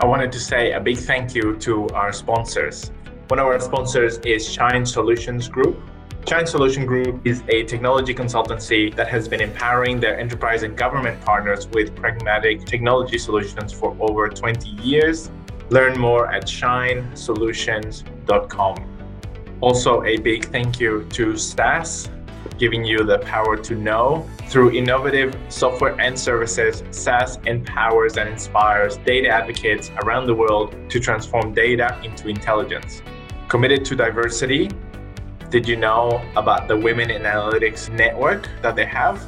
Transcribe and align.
I 0.00 0.06
wanted 0.06 0.30
to 0.30 0.38
say 0.38 0.74
a 0.74 0.80
big 0.80 0.96
thank 0.96 1.34
you 1.34 1.56
to 1.56 1.88
our 1.88 2.12
sponsors. 2.12 2.92
One 3.26 3.40
of 3.40 3.46
our 3.46 3.58
sponsors 3.58 4.18
is 4.18 4.48
Shine 4.48 4.86
Solutions 4.86 5.48
Group. 5.48 5.76
Shine 6.28 6.46
Solution 6.46 6.86
Group 6.86 7.26
is 7.26 7.42
a 7.48 7.64
technology 7.64 8.14
consultancy 8.14 8.94
that 8.94 9.08
has 9.08 9.26
been 9.26 9.40
empowering 9.40 9.98
their 9.98 10.16
enterprise 10.16 10.62
and 10.62 10.76
government 10.76 11.20
partners 11.22 11.66
with 11.66 11.96
pragmatic 11.96 12.64
technology 12.64 13.18
solutions 13.18 13.72
for 13.72 13.96
over 13.98 14.28
20 14.28 14.68
years. 14.82 15.32
Learn 15.70 15.98
more 15.98 16.32
at 16.32 16.44
shinesolutions.com. 16.44 18.76
Also, 19.60 20.04
a 20.04 20.16
big 20.18 20.44
thank 20.44 20.78
you 20.78 21.08
to 21.10 21.36
SAS, 21.36 22.08
giving 22.58 22.84
you 22.84 23.04
the 23.04 23.18
power 23.20 23.56
to 23.56 23.74
know. 23.74 24.28
Through 24.48 24.72
innovative 24.72 25.36
software 25.48 25.98
and 26.00 26.18
services, 26.18 26.82
SAS 26.90 27.38
empowers 27.46 28.16
and 28.16 28.28
inspires 28.28 28.96
data 28.98 29.28
advocates 29.28 29.90
around 30.02 30.26
the 30.26 30.34
world 30.34 30.74
to 30.90 31.00
transform 31.00 31.54
data 31.54 32.00
into 32.02 32.28
intelligence. 32.28 33.02
Committed 33.48 33.84
to 33.86 33.96
diversity, 33.96 34.70
did 35.50 35.66
you 35.66 35.76
know 35.76 36.22
about 36.36 36.68
the 36.68 36.76
Women 36.76 37.10
in 37.10 37.22
Analytics 37.22 37.90
Network 37.90 38.48
that 38.60 38.76
they 38.76 38.84
have? 38.84 39.24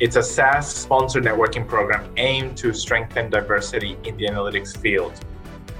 It's 0.00 0.16
a 0.16 0.22
SAS 0.22 0.72
sponsored 0.72 1.24
networking 1.24 1.66
program 1.66 2.08
aimed 2.16 2.56
to 2.58 2.72
strengthen 2.72 3.28
diversity 3.28 3.98
in 4.04 4.16
the 4.16 4.26
analytics 4.26 4.76
field. 4.76 5.12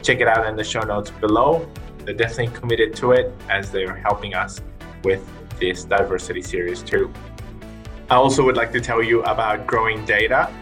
Check 0.02 0.20
it 0.20 0.27
out 0.28 0.46
in 0.46 0.56
the 0.56 0.64
show 0.64 0.80
notes 0.80 1.10
below. 1.10 1.69
They're 2.05 2.14
definitely 2.14 2.58
committed 2.58 2.96
to 2.96 3.12
it 3.12 3.33
as 3.48 3.70
they're 3.70 3.94
helping 3.94 4.34
us 4.34 4.60
with 5.05 5.24
this 5.58 5.84
diversity 5.84 6.42
series 6.42 6.82
too. 6.82 7.12
I 8.10 8.14
also 8.14 8.44
would 8.44 8.56
like 8.56 8.72
to 8.72 8.80
tell 8.80 9.02
you 9.02 9.22
about 9.24 9.66
Growing 9.66 10.04
Data. 10.04 10.52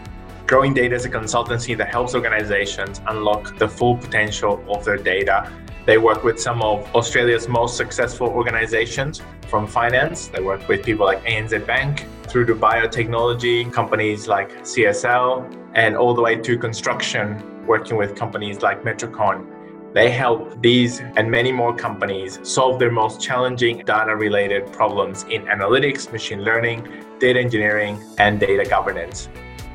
Growing 0.47 0.73
Data 0.73 0.95
is 0.95 1.05
a 1.05 1.09
consultancy 1.09 1.77
that 1.77 1.89
helps 1.89 2.13
organizations 2.15 3.01
unlock 3.07 3.57
the 3.57 3.67
full 3.67 3.97
potential 3.97 4.63
of 4.67 4.83
their 4.83 4.97
data. 4.97 5.51
They 5.85 5.97
work 5.97 6.23
with 6.23 6.39
some 6.39 6.61
of 6.61 6.93
Australia's 6.93 7.47
most 7.47 7.77
successful 7.77 8.27
organizations 8.27 9.21
from 9.47 9.67
finance. 9.67 10.27
They 10.27 10.41
work 10.41 10.67
with 10.67 10.83
people 10.83 11.05
like 11.05 11.23
ANZ 11.23 11.65
Bank 11.65 12.05
through 12.27 12.45
to 12.47 12.55
biotechnology, 12.55 13.71
companies 13.71 14.27
like 14.27 14.49
CSL, 14.63 15.71
and 15.73 15.95
all 15.95 16.13
the 16.13 16.21
way 16.21 16.35
to 16.35 16.57
construction, 16.57 17.65
working 17.65 17.95
with 17.95 18.15
companies 18.15 18.61
like 18.61 18.83
Metricon 18.83 19.56
they 19.93 20.11
help 20.11 20.61
these 20.61 20.99
and 21.15 21.29
many 21.29 21.51
more 21.51 21.75
companies 21.75 22.39
solve 22.43 22.79
their 22.79 22.91
most 22.91 23.21
challenging 23.21 23.83
data 23.85 24.15
related 24.15 24.71
problems 24.71 25.23
in 25.23 25.43
analytics, 25.45 26.11
machine 26.11 26.43
learning, 26.43 26.87
data 27.19 27.39
engineering, 27.39 27.99
and 28.17 28.39
data 28.39 28.67
governance. 28.69 29.29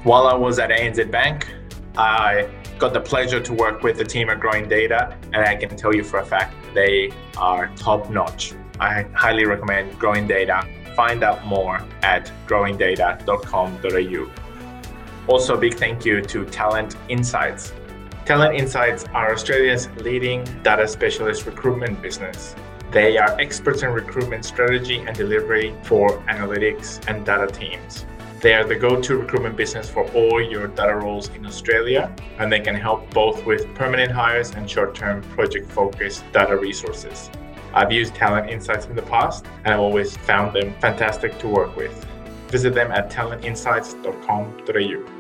While 0.04 0.26
I 0.26 0.34
was 0.34 0.58
at 0.58 0.70
ANZ 0.70 1.10
Bank, 1.10 1.48
I 1.96 2.48
got 2.78 2.92
the 2.92 3.00
pleasure 3.00 3.40
to 3.40 3.52
work 3.52 3.82
with 3.82 3.98
the 3.98 4.04
team 4.04 4.28
at 4.30 4.40
Growing 4.40 4.68
Data, 4.68 5.16
and 5.32 5.44
I 5.44 5.54
can 5.56 5.76
tell 5.76 5.94
you 5.94 6.02
for 6.02 6.18
a 6.18 6.26
fact 6.26 6.54
they 6.74 7.12
are 7.36 7.68
top 7.76 8.10
notch. 8.10 8.54
I 8.80 9.02
highly 9.14 9.44
recommend 9.44 9.98
Growing 9.98 10.26
Data. 10.26 10.66
Find 10.96 11.22
out 11.22 11.46
more 11.46 11.80
at 12.02 12.32
growingdata.com.au. 12.46 14.30
Also, 15.28 15.54
a 15.56 15.58
big 15.58 15.74
thank 15.74 16.04
you 16.04 16.20
to 16.20 16.44
Talent 16.46 16.96
Insights. 17.08 17.72
Talent 18.24 18.56
Insights 18.56 19.04
are 19.14 19.32
Australia's 19.32 19.88
leading 19.96 20.44
data 20.62 20.86
specialist 20.86 21.44
recruitment 21.44 22.00
business. 22.00 22.54
They 22.92 23.18
are 23.18 23.36
experts 23.40 23.82
in 23.82 23.90
recruitment 23.90 24.44
strategy 24.44 24.98
and 24.98 25.16
delivery 25.16 25.74
for 25.82 26.20
analytics 26.28 27.04
and 27.08 27.26
data 27.26 27.50
teams. 27.50 28.06
They 28.40 28.54
are 28.54 28.62
the 28.62 28.76
go 28.76 29.00
to 29.00 29.16
recruitment 29.16 29.56
business 29.56 29.90
for 29.90 30.08
all 30.12 30.40
your 30.40 30.68
data 30.68 30.94
roles 30.94 31.30
in 31.30 31.44
Australia, 31.44 32.14
and 32.38 32.52
they 32.52 32.60
can 32.60 32.76
help 32.76 33.10
both 33.10 33.44
with 33.44 33.66
permanent 33.74 34.12
hires 34.12 34.52
and 34.52 34.70
short 34.70 34.94
term 34.94 35.22
project 35.34 35.68
focused 35.72 36.22
data 36.32 36.56
resources. 36.56 37.28
I've 37.74 37.90
used 37.90 38.14
Talent 38.14 38.50
Insights 38.50 38.86
in 38.86 38.94
the 38.94 39.02
past, 39.02 39.46
and 39.64 39.74
I've 39.74 39.80
always 39.80 40.16
found 40.16 40.54
them 40.54 40.76
fantastic 40.80 41.40
to 41.40 41.48
work 41.48 41.74
with. 41.74 42.06
Visit 42.50 42.72
them 42.72 42.92
at 42.92 43.10
talentinsights.com.au. 43.10 45.11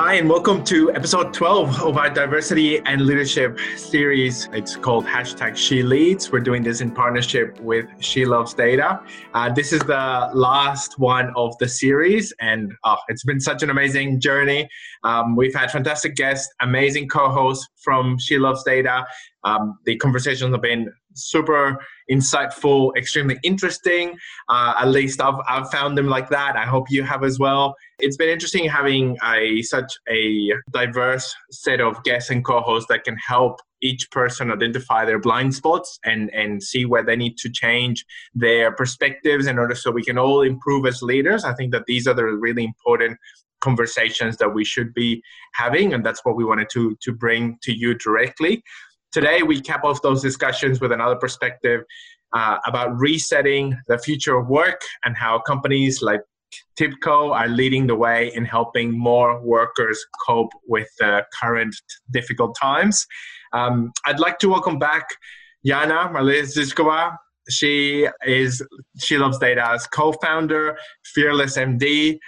Hi, 0.00 0.14
and 0.14 0.30
welcome 0.30 0.62
to 0.66 0.92
episode 0.94 1.34
12 1.34 1.82
of 1.82 1.96
our 1.96 2.08
diversity 2.08 2.78
and 2.86 3.00
leadership 3.00 3.58
series. 3.76 4.48
It's 4.52 4.76
called 4.76 5.04
hashtag 5.04 5.56
She 5.56 5.82
Leads. 5.82 6.30
We're 6.30 6.38
doing 6.38 6.62
this 6.62 6.80
in 6.80 6.92
partnership 6.92 7.58
with 7.58 7.86
She 7.98 8.24
Loves 8.24 8.54
Data. 8.54 9.00
Uh, 9.34 9.52
this 9.52 9.72
is 9.72 9.80
the 9.80 10.30
last 10.32 11.00
one 11.00 11.32
of 11.34 11.58
the 11.58 11.66
series, 11.68 12.32
and 12.38 12.72
oh, 12.84 12.98
it's 13.08 13.24
been 13.24 13.40
such 13.40 13.64
an 13.64 13.70
amazing 13.70 14.20
journey. 14.20 14.68
Um, 15.02 15.34
we've 15.34 15.52
had 15.52 15.72
fantastic 15.72 16.14
guests, 16.14 16.48
amazing 16.60 17.08
co 17.08 17.28
hosts 17.30 17.66
from 17.82 18.18
She 18.18 18.38
Loves 18.38 18.62
Data. 18.62 19.04
Um, 19.42 19.80
the 19.84 19.96
conversations 19.96 20.52
have 20.52 20.62
been 20.62 20.92
super 21.14 21.76
insightful, 22.10 22.96
extremely 22.96 23.38
interesting. 23.42 24.16
Uh, 24.48 24.74
at 24.78 24.88
least 24.88 25.20
I've, 25.20 25.40
I've 25.48 25.70
found 25.70 25.96
them 25.96 26.06
like 26.06 26.28
that. 26.30 26.56
I 26.56 26.64
hope 26.64 26.90
you 26.90 27.02
have 27.02 27.24
as 27.24 27.38
well. 27.38 27.74
It's 27.98 28.16
been 28.16 28.28
interesting 28.28 28.68
having 28.68 29.16
a 29.24 29.62
such 29.62 29.92
a 30.08 30.52
diverse 30.72 31.34
set 31.50 31.80
of 31.80 32.02
guests 32.04 32.30
and 32.30 32.44
co-hosts 32.44 32.88
that 32.88 33.04
can 33.04 33.16
help 33.16 33.60
each 33.80 34.10
person 34.10 34.50
identify 34.50 35.04
their 35.04 35.18
blind 35.18 35.54
spots 35.54 35.98
and 36.04 36.30
and 36.34 36.62
see 36.62 36.84
where 36.84 37.04
they 37.04 37.16
need 37.16 37.36
to 37.38 37.50
change 37.50 38.04
their 38.34 38.72
perspectives 38.72 39.46
in 39.46 39.58
order 39.58 39.74
so 39.74 39.90
we 39.90 40.04
can 40.04 40.18
all 40.18 40.42
improve 40.42 40.86
as 40.86 41.02
leaders. 41.02 41.44
I 41.44 41.54
think 41.54 41.72
that 41.72 41.86
these 41.86 42.06
are 42.06 42.14
the 42.14 42.24
really 42.24 42.64
important 42.64 43.18
conversations 43.60 44.36
that 44.36 44.54
we 44.54 44.64
should 44.64 44.94
be 44.94 45.20
having 45.54 45.92
and 45.92 46.06
that's 46.06 46.24
what 46.24 46.36
we 46.36 46.44
wanted 46.44 46.68
to 46.72 46.96
to 47.00 47.12
bring 47.12 47.58
to 47.62 47.72
you 47.72 47.94
directly 47.94 48.62
Today, 49.10 49.42
we 49.42 49.60
cap 49.60 49.84
off 49.84 50.02
those 50.02 50.20
discussions 50.20 50.80
with 50.80 50.92
another 50.92 51.16
perspective 51.16 51.82
uh, 52.34 52.58
about 52.66 52.98
resetting 52.98 53.74
the 53.88 53.98
future 53.98 54.36
of 54.36 54.48
work 54.48 54.82
and 55.04 55.16
how 55.16 55.38
companies 55.38 56.02
like 56.02 56.20
TIBCO 56.78 57.34
are 57.34 57.48
leading 57.48 57.86
the 57.86 57.94
way 57.94 58.30
in 58.34 58.44
helping 58.44 58.96
more 58.96 59.40
workers 59.40 59.98
cope 60.26 60.52
with 60.66 60.88
the 60.98 61.24
current 61.40 61.74
difficult 62.10 62.56
times. 62.60 63.06
Um, 63.52 63.92
I'd 64.04 64.20
like 64.20 64.38
to 64.40 64.48
welcome 64.48 64.78
back 64.78 65.06
Yana 65.66 66.12
Maliziskova. 66.12 67.16
She 67.48 68.06
is 68.26 68.62
She 68.98 69.16
Loves 69.16 69.38
Data's 69.38 69.86
co-founder, 69.86 70.76
Fearless 71.14 71.56
MD. 71.56 72.18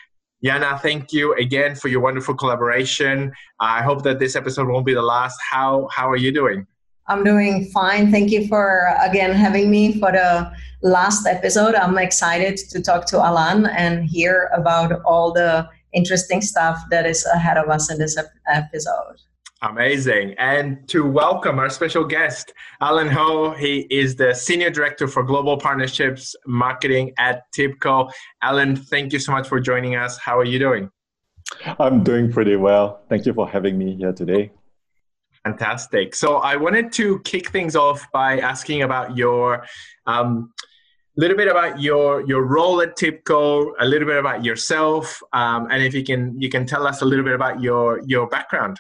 Yana, 0.45 0.81
thank 0.81 1.13
you 1.13 1.35
again 1.35 1.75
for 1.75 1.89
your 1.89 2.01
wonderful 2.01 2.35
collaboration. 2.35 3.33
I 3.61 3.83
hope 3.83 4.03
that 4.05 4.19
this 4.19 4.37
episode 4.37 4.69
won't 4.69 4.87
be 4.87 4.95
the 4.95 5.03
last. 5.03 5.39
How 5.51 5.89
how 5.93 6.09
are 6.09 6.17
you 6.17 6.33
doing? 6.33 6.67
I'm 7.09 7.25
doing 7.25 7.69
fine. 7.75 8.11
Thank 8.11 8.31
you 8.31 8.49
for 8.49 8.95
again 9.03 9.33
having 9.33 9.71
me 9.71 9.99
for 9.99 10.13
the 10.13 10.51
last 10.83 11.27
episode. 11.27 11.75
I'm 11.75 11.99
excited 11.99 12.57
to 12.71 12.81
talk 12.81 13.05
to 13.07 13.19
Alan 13.19 13.67
and 13.67 14.05
hear 14.09 14.51
about 14.55 15.03
all 15.05 15.33
the 15.33 15.69
interesting 15.93 16.41
stuff 16.41 16.79
that 16.91 17.05
is 17.05 17.27
ahead 17.27 17.59
of 17.59 17.69
us 17.69 17.91
in 17.91 17.99
this 17.99 18.17
episode. 18.47 19.21
Amazing. 19.63 20.35
And 20.39 20.89
to 20.89 21.05
welcome 21.05 21.59
our 21.59 21.69
special 21.69 22.03
guest, 22.03 22.55
Alan 22.81 23.09
Ho. 23.09 23.51
He 23.51 23.81
is 23.91 24.17
the 24.17 24.33
Senior 24.33 24.71
Director 24.71 25.07
for 25.07 25.23
Global 25.23 25.59
Partnerships 25.59 26.35
Marketing 26.47 27.13
at 27.19 27.43
TIBCO. 27.55 28.11
Alan, 28.41 28.75
thank 28.75 29.13
you 29.13 29.19
so 29.19 29.33
much 29.33 29.47
for 29.47 29.61
joining 29.61 29.97
us. 29.97 30.17
How 30.17 30.39
are 30.39 30.47
you 30.47 30.59
doing? 30.59 30.91
I'm 31.79 32.03
doing 32.03 32.33
pretty 32.33 32.57
well. 32.57 33.03
Thank 33.11 33.27
you 33.27 33.35
for 33.35 33.47
having 33.47 33.77
me 33.77 33.97
here 33.97 34.13
today. 34.13 34.51
Fantastic. 35.45 36.15
So 36.15 36.37
I 36.37 36.57
wanted 36.57 36.91
to 36.95 37.19
kick 37.21 37.51
things 37.51 37.77
off 37.77 38.07
by 38.13 38.39
asking 38.39 38.83
about 38.83 39.15
your 39.15 39.67
um, 40.07 40.55
little 41.17 41.37
bit 41.37 41.49
about 41.49 41.81
your 41.81 42.27
your 42.27 42.45
role 42.45 42.81
at 42.81 42.97
TIBCO, 42.97 43.73
a 43.79 43.85
little 43.85 44.09
bit 44.09 44.17
about 44.17 44.43
yourself, 44.43 45.23
um, 45.35 45.69
and 45.71 45.83
if 45.83 45.93
you 45.93 46.03
can 46.03 46.41
you 46.41 46.49
can 46.49 46.65
tell 46.67 46.87
us 46.87 47.03
a 47.03 47.05
little 47.05 47.25
bit 47.25 47.35
about 47.35 47.61
your 47.61 48.01
your 48.07 48.27
background. 48.27 48.79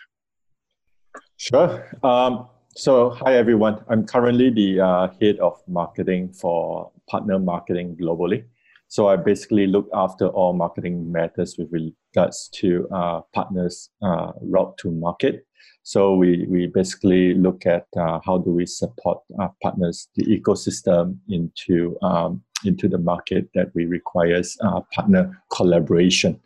Sure. 1.40 1.88
Um, 2.02 2.48
so 2.76 3.10
hi 3.10 3.34
everyone. 3.34 3.82
I'm 3.88 4.04
currently 4.04 4.50
the 4.50 4.80
uh, 4.80 5.08
head 5.20 5.38
of 5.38 5.60
marketing 5.66 6.32
for 6.32 6.90
partner 7.08 7.38
marketing 7.38 7.96
globally. 8.00 8.44
So 8.88 9.08
I 9.08 9.16
basically 9.16 9.66
look 9.66 9.88
after 9.94 10.26
all 10.28 10.52
marketing 10.52 11.10
matters 11.10 11.56
with 11.56 11.68
regards 11.72 12.48
to 12.60 12.88
uh, 12.90 13.20
partners' 13.32 13.90
uh, 14.02 14.32
route 14.42 14.76
to 14.78 14.90
market 14.90 15.46
so 15.82 16.14
we, 16.14 16.46
we 16.48 16.66
basically 16.66 17.34
look 17.34 17.66
at 17.66 17.86
uh, 17.96 18.20
how 18.24 18.38
do 18.38 18.50
we 18.50 18.66
support 18.66 19.18
our 19.38 19.52
partners, 19.62 20.08
the 20.14 20.24
ecosystem 20.24 21.18
into 21.28 21.96
um, 22.02 22.42
into 22.64 22.88
the 22.88 22.98
market 22.98 23.48
that 23.54 23.74
we 23.74 23.86
requires 23.86 24.56
uh, 24.62 24.80
partner 24.92 25.42
collaboration. 25.50 26.38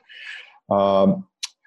Um, 0.71 1.27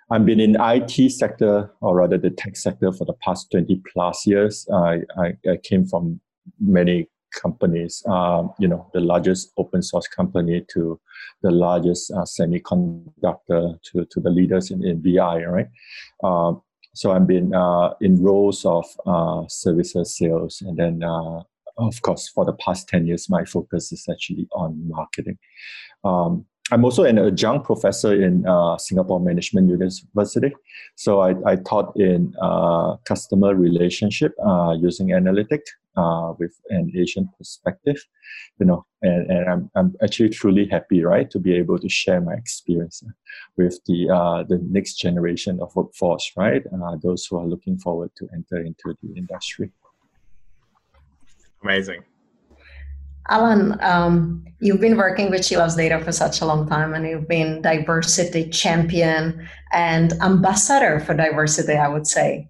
I've 0.10 0.26
been 0.26 0.40
in 0.40 0.56
IT 0.60 1.12
sector 1.12 1.72
or 1.82 1.96
rather 1.96 2.18
the 2.18 2.30
tech 2.30 2.56
sector 2.56 2.92
for 2.92 3.06
the 3.06 3.14
past 3.14 3.52
20 3.52 3.82
plus 3.92 4.26
years. 4.26 4.68
I, 4.74 5.02
I, 5.18 5.34
I 5.50 5.58
came 5.64 5.86
from 5.86 6.22
many 6.60 7.08
companies, 7.42 8.04
um, 8.08 8.54
you 8.58 8.68
know, 8.68 8.90
the 8.94 9.02
largest 9.02 9.52
open 9.58 9.82
source 9.82 10.08
company 10.08 10.66
to 10.74 11.00
the 11.42 11.52
largest 11.52 12.12
uh, 12.12 12.24
semiconductor 12.24 13.82
to, 13.84 14.06
to 14.06 14.20
the 14.22 14.30
leaders 14.30 14.72
in, 14.72 14.86
in 14.86 15.02
BI, 15.02 15.44
right? 15.44 15.68
Um, 16.24 16.62
so 16.94 17.12
I've 17.12 17.28
been 17.28 17.54
uh, 17.54 17.94
in 18.02 18.24
roles 18.24 18.66
of 18.66 18.86
uh, 19.06 19.44
services 19.48 20.18
sales, 20.18 20.64
and 20.66 20.78
then 20.78 21.04
uh, 21.04 21.42
of 21.78 22.02
course 22.02 22.28
for 22.28 22.44
the 22.44 22.54
past 22.54 22.90
ten 22.90 23.06
years, 23.06 23.30
my 23.30 23.46
focus 23.46 23.92
is 23.92 24.08
actually 24.12 24.48
on 24.54 24.82
marketing. 24.88 25.38
Um, 26.04 26.48
I'm 26.72 26.84
also 26.84 27.04
an 27.04 27.18
adjunct 27.18 27.66
professor 27.66 28.14
in 28.14 28.46
uh, 28.46 28.78
Singapore 28.78 29.22
Management 29.22 29.70
University. 29.70 30.54
So 30.96 31.22
I, 31.22 31.34
I 31.46 31.56
taught 31.56 31.96
in 31.96 32.34
uh, 32.42 32.98
customer 33.06 33.56
relationship 33.56 34.34
uh, 34.46 34.76
using 34.78 35.14
analytic 35.14 35.62
uh, 35.96 36.34
with 36.38 36.60
an 36.70 36.92
Asian 36.96 37.30
perspective, 37.38 38.04
you 38.60 38.66
know, 38.66 38.86
and, 39.02 39.32
and 39.32 39.50
I'm, 39.50 39.72
I'm 39.76 39.96
actually 40.04 40.30
truly 40.30 40.68
happy, 40.68 41.04
right, 41.04 41.32
to 41.32 41.40
be 41.40 41.56
able 41.56 41.80
to 41.80 41.90
share 41.90 42.20
my 42.20 42.34
experience 42.34 43.02
with 43.56 43.80
the 43.88 44.10
uh, 44.10 44.44
the 44.44 44.60
next 44.70 44.96
generation 44.96 45.60
of 45.62 45.76
workforce, 45.76 46.32
right, 46.36 46.64
uh, 46.68 46.98
those 47.02 47.26
who 47.26 47.38
are 47.38 47.48
looking 47.48 47.78
forward 47.80 48.12
to 48.18 48.28
enter 48.34 48.58
into 48.58 48.96
the 49.02 49.16
industry. 49.16 49.72
Amazing. 51.64 52.04
Alan, 53.30 53.78
um, 53.82 54.46
you've 54.60 54.80
been 54.80 54.98
working 54.98 55.30
with 55.30 55.46
She 55.46 55.58
Loves 55.58 55.76
Data 55.76 56.00
for 56.00 56.12
such 56.12 56.40
a 56.40 56.46
long 56.46 56.68
time, 56.68 56.94
and 56.94 57.06
you've 57.06 57.28
been 57.28 57.62
diversity 57.62 58.50
champion 58.50 59.48
and 59.74 60.14
ambassador 60.22 61.00
for 61.02 61.14
diversity, 61.14 61.74
I 61.74 61.90
would 61.90 62.08
say. 62.08 62.50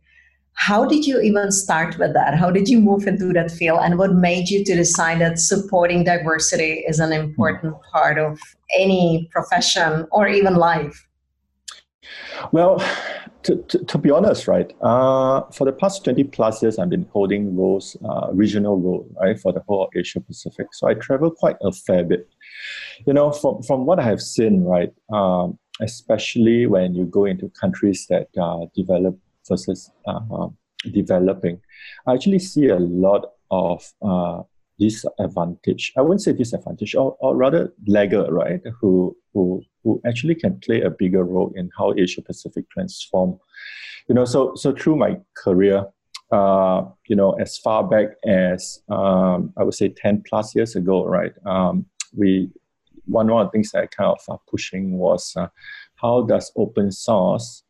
How 0.53 0.85
did 0.85 1.05
you 1.05 1.19
even 1.21 1.51
start 1.51 1.97
with 1.97 2.13
that? 2.13 2.35
How 2.35 2.49
did 2.51 2.67
you 2.67 2.79
move 2.79 3.07
into 3.07 3.33
that 3.33 3.51
field, 3.51 3.79
and 3.83 3.97
what 3.97 4.13
made 4.13 4.49
you 4.49 4.63
to 4.65 4.75
decide 4.75 5.21
that 5.21 5.39
supporting 5.39 6.03
diversity 6.03 6.83
is 6.87 6.99
an 6.99 7.11
important 7.11 7.75
part 7.91 8.19
of 8.19 8.39
any 8.75 9.29
profession 9.31 10.07
or 10.11 10.27
even 10.27 10.55
life? 10.55 11.06
Well, 12.51 12.83
to, 13.43 13.55
to, 13.55 13.85
to, 13.85 13.97
be 13.97 14.11
honest, 14.11 14.47
right, 14.47 14.71
uh, 14.81 15.41
for 15.51 15.65
the 15.65 15.71
past 15.71 16.03
20 16.03 16.23
plus 16.25 16.61
years, 16.61 16.79
I've 16.79 16.89
been 16.89 17.07
holding 17.11 17.55
roles, 17.55 17.95
uh, 18.03 18.27
regional 18.31 18.79
role, 18.79 19.07
right, 19.19 19.39
for 19.39 19.53
the 19.53 19.61
whole 19.67 19.89
Asia 19.95 20.19
Pacific. 20.19 20.67
So 20.73 20.87
I 20.87 20.93
travel 20.95 21.31
quite 21.31 21.57
a 21.61 21.71
fair 21.71 22.03
bit. 22.03 22.29
You 23.05 23.13
know, 23.13 23.31
from, 23.31 23.63
from 23.63 23.85
what 23.85 23.99
I 23.99 24.03
have 24.03 24.21
seen, 24.21 24.63
right, 24.63 24.93
um, 25.11 25.57
especially 25.81 26.65
when 26.65 26.95
you 26.95 27.05
go 27.05 27.25
into 27.25 27.49
countries 27.49 28.07
that 28.09 28.27
uh, 28.41 28.65
develop 28.75 29.17
versus 29.47 29.91
uh, 30.05 30.47
developing, 30.91 31.61
I 32.05 32.13
actually 32.13 32.39
see 32.39 32.67
a 32.67 32.79
lot 32.79 33.31
of 33.51 33.85
uh, 34.01 34.43
disadvantage. 34.79 35.93
I 35.97 36.01
wouldn't 36.01 36.21
say 36.21 36.33
disadvantage, 36.33 36.95
or, 36.95 37.15
or 37.19 37.35
rather 37.35 37.73
laggard, 37.87 38.31
right? 38.31 38.61
Who 38.81 39.15
who 39.37 39.63
who 39.83 40.01
actually 40.09 40.35
can 40.35 40.59
play 40.65 40.81
a 40.81 40.89
bigger 40.89 41.23
role 41.23 41.53
in 41.55 41.69
how 41.77 41.93
Asia 41.95 42.21
Pacific 42.21 42.69
transform. 42.71 43.39
You 44.07 44.15
know, 44.15 44.25
so 44.25 44.55
so 44.55 44.73
through 44.73 44.95
my 44.95 45.19
career, 45.43 45.85
uh, 46.31 46.81
you 47.07 47.15
know, 47.15 47.31
as 47.33 47.57
far 47.57 47.87
back 47.87 48.07
as 48.25 48.81
um, 48.89 49.53
I 49.57 49.63
would 49.63 49.75
say 49.75 49.89
ten 49.89 50.23
plus 50.27 50.55
years 50.55 50.75
ago, 50.75 51.05
right? 51.05 51.33
Um, 51.45 51.85
we 52.15 52.49
one 53.05 53.29
of 53.29 53.45
the 53.45 53.51
things 53.51 53.71
that 53.71 53.83
I 53.83 53.87
kind 53.87 54.11
of 54.15 54.21
uh, 54.27 54.37
pushing 54.49 54.97
was 54.97 55.33
uh, 55.37 55.47
how 55.95 56.23
does 56.23 56.51
open 56.55 56.91
source 56.91 57.63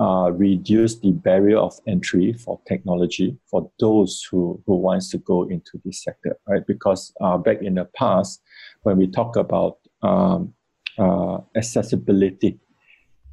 uh, 0.00 0.30
reduce 0.32 0.98
the 1.00 1.12
barrier 1.12 1.58
of 1.58 1.78
entry 1.86 2.32
for 2.32 2.58
technology 2.66 3.36
for 3.50 3.70
those 3.78 4.26
who, 4.30 4.60
who 4.66 4.74
wants 4.76 5.10
to 5.10 5.18
go 5.18 5.42
into 5.42 5.80
this 5.84 6.02
sector, 6.02 6.36
right? 6.48 6.66
Because 6.66 7.12
uh, 7.20 7.36
back 7.36 7.62
in 7.62 7.74
the 7.74 7.84
past, 7.94 8.42
when 8.82 8.96
we 8.96 9.06
talk 9.06 9.36
about 9.36 9.76
um, 10.02 10.54
uh, 10.98 11.38
accessibility, 11.56 12.58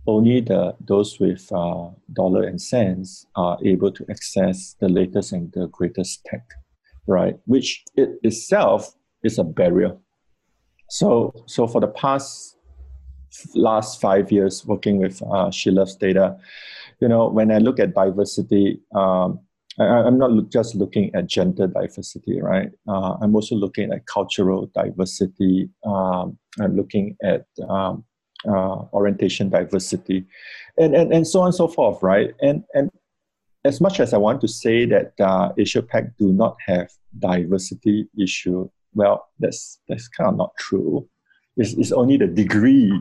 only 0.05 0.41
the 0.41 0.75
those 0.79 1.19
with 1.19 1.51
uh, 1.51 1.89
dollar 2.13 2.43
and 2.43 2.61
cents 2.61 3.25
are 3.35 3.57
able 3.63 3.91
to 3.91 4.05
access 4.09 4.75
the 4.79 4.89
latest 4.89 5.33
and 5.33 5.51
the 5.53 5.67
greatest 5.67 6.23
tech, 6.25 6.45
right? 7.07 7.37
Which 7.45 7.83
it 7.95 8.19
itself 8.23 8.95
is 9.23 9.37
a 9.37 9.43
barrier. 9.43 9.97
So, 10.89 11.33
so 11.45 11.67
for 11.67 11.81
the 11.81 11.87
past 11.87 12.57
last 13.53 14.01
five 14.01 14.31
years 14.31 14.65
working 14.65 14.97
with 14.97 15.21
uh, 15.21 15.51
She 15.51 15.69
Loves 15.69 15.95
Data, 15.95 16.37
you 16.99 17.07
know, 17.07 17.27
when 17.27 17.51
I 17.51 17.57
look 17.57 17.79
at 17.79 17.93
diversity, 17.93 18.79
um, 18.95 19.39
I, 19.79 20.07
am 20.07 20.17
not 20.17 20.49
just 20.49 20.75
looking 20.75 21.13
at 21.13 21.27
gender 21.27 21.67
diversity, 21.67 22.41
right? 22.41 22.71
Uh, 22.87 23.17
I'm 23.21 23.35
also 23.35 23.55
looking 23.55 23.91
at 23.91 24.05
cultural 24.07 24.71
diversity. 24.73 25.69
Um, 25.85 26.37
I'm 26.59 26.75
looking 26.75 27.15
at 27.23 27.45
um, 27.67 28.03
uh, 28.47 28.85
orientation 28.93 29.49
diversity, 29.49 30.25
and, 30.77 30.95
and 30.95 31.13
and 31.13 31.27
so 31.27 31.41
on 31.41 31.47
and 31.47 31.55
so 31.55 31.67
forth, 31.67 32.01
right? 32.01 32.33
And 32.41 32.63
and 32.73 32.89
as 33.65 33.81
much 33.81 33.99
as 33.99 34.13
I 34.13 34.17
want 34.17 34.41
to 34.41 34.47
say 34.47 34.85
that 34.85 35.13
uh, 35.19 35.51
Asia 35.57 35.81
Pac 35.81 36.17
do 36.17 36.31
not 36.31 36.57
have 36.65 36.89
diversity 37.19 38.07
issue, 38.17 38.69
well, 38.93 39.27
that's 39.39 39.79
that's 39.87 40.07
kind 40.07 40.29
of 40.31 40.37
not 40.37 40.51
true. 40.57 41.07
It's, 41.57 41.73
it's 41.73 41.91
only 41.91 42.17
the 42.17 42.27
degree 42.27 42.91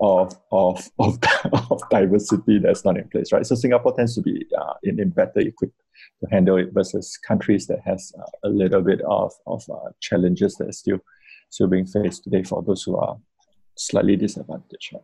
of, 0.00 0.34
of, 0.50 0.90
of, 0.98 1.18
of 1.70 1.80
diversity 1.88 2.58
that's 2.58 2.84
not 2.84 2.98
in 2.98 3.08
place, 3.08 3.32
right? 3.32 3.46
So 3.46 3.54
Singapore 3.54 3.94
tends 3.96 4.16
to 4.16 4.20
be 4.20 4.44
uh, 4.60 4.74
in, 4.82 5.00
in 5.00 5.10
better 5.10 5.38
equipped 5.38 5.80
to 6.20 6.30
handle 6.30 6.56
it 6.56 6.68
versus 6.72 7.18
countries 7.26 7.66
that 7.66 7.80
has 7.84 8.12
uh, 8.18 8.48
a 8.48 8.48
little 8.48 8.82
bit 8.82 9.00
of, 9.02 9.32
of 9.46 9.62
uh, 9.70 9.90
challenges 10.00 10.56
that 10.56 10.68
are 10.68 10.72
still, 10.72 10.98
still 11.50 11.66
being 11.68 11.86
faced 11.86 12.24
today 12.24 12.42
for 12.42 12.62
those 12.62 12.82
who 12.82 12.96
are 12.96 13.16
slightly 13.76 14.16
disadvantaged. 14.16 14.92
Right? 14.92 15.02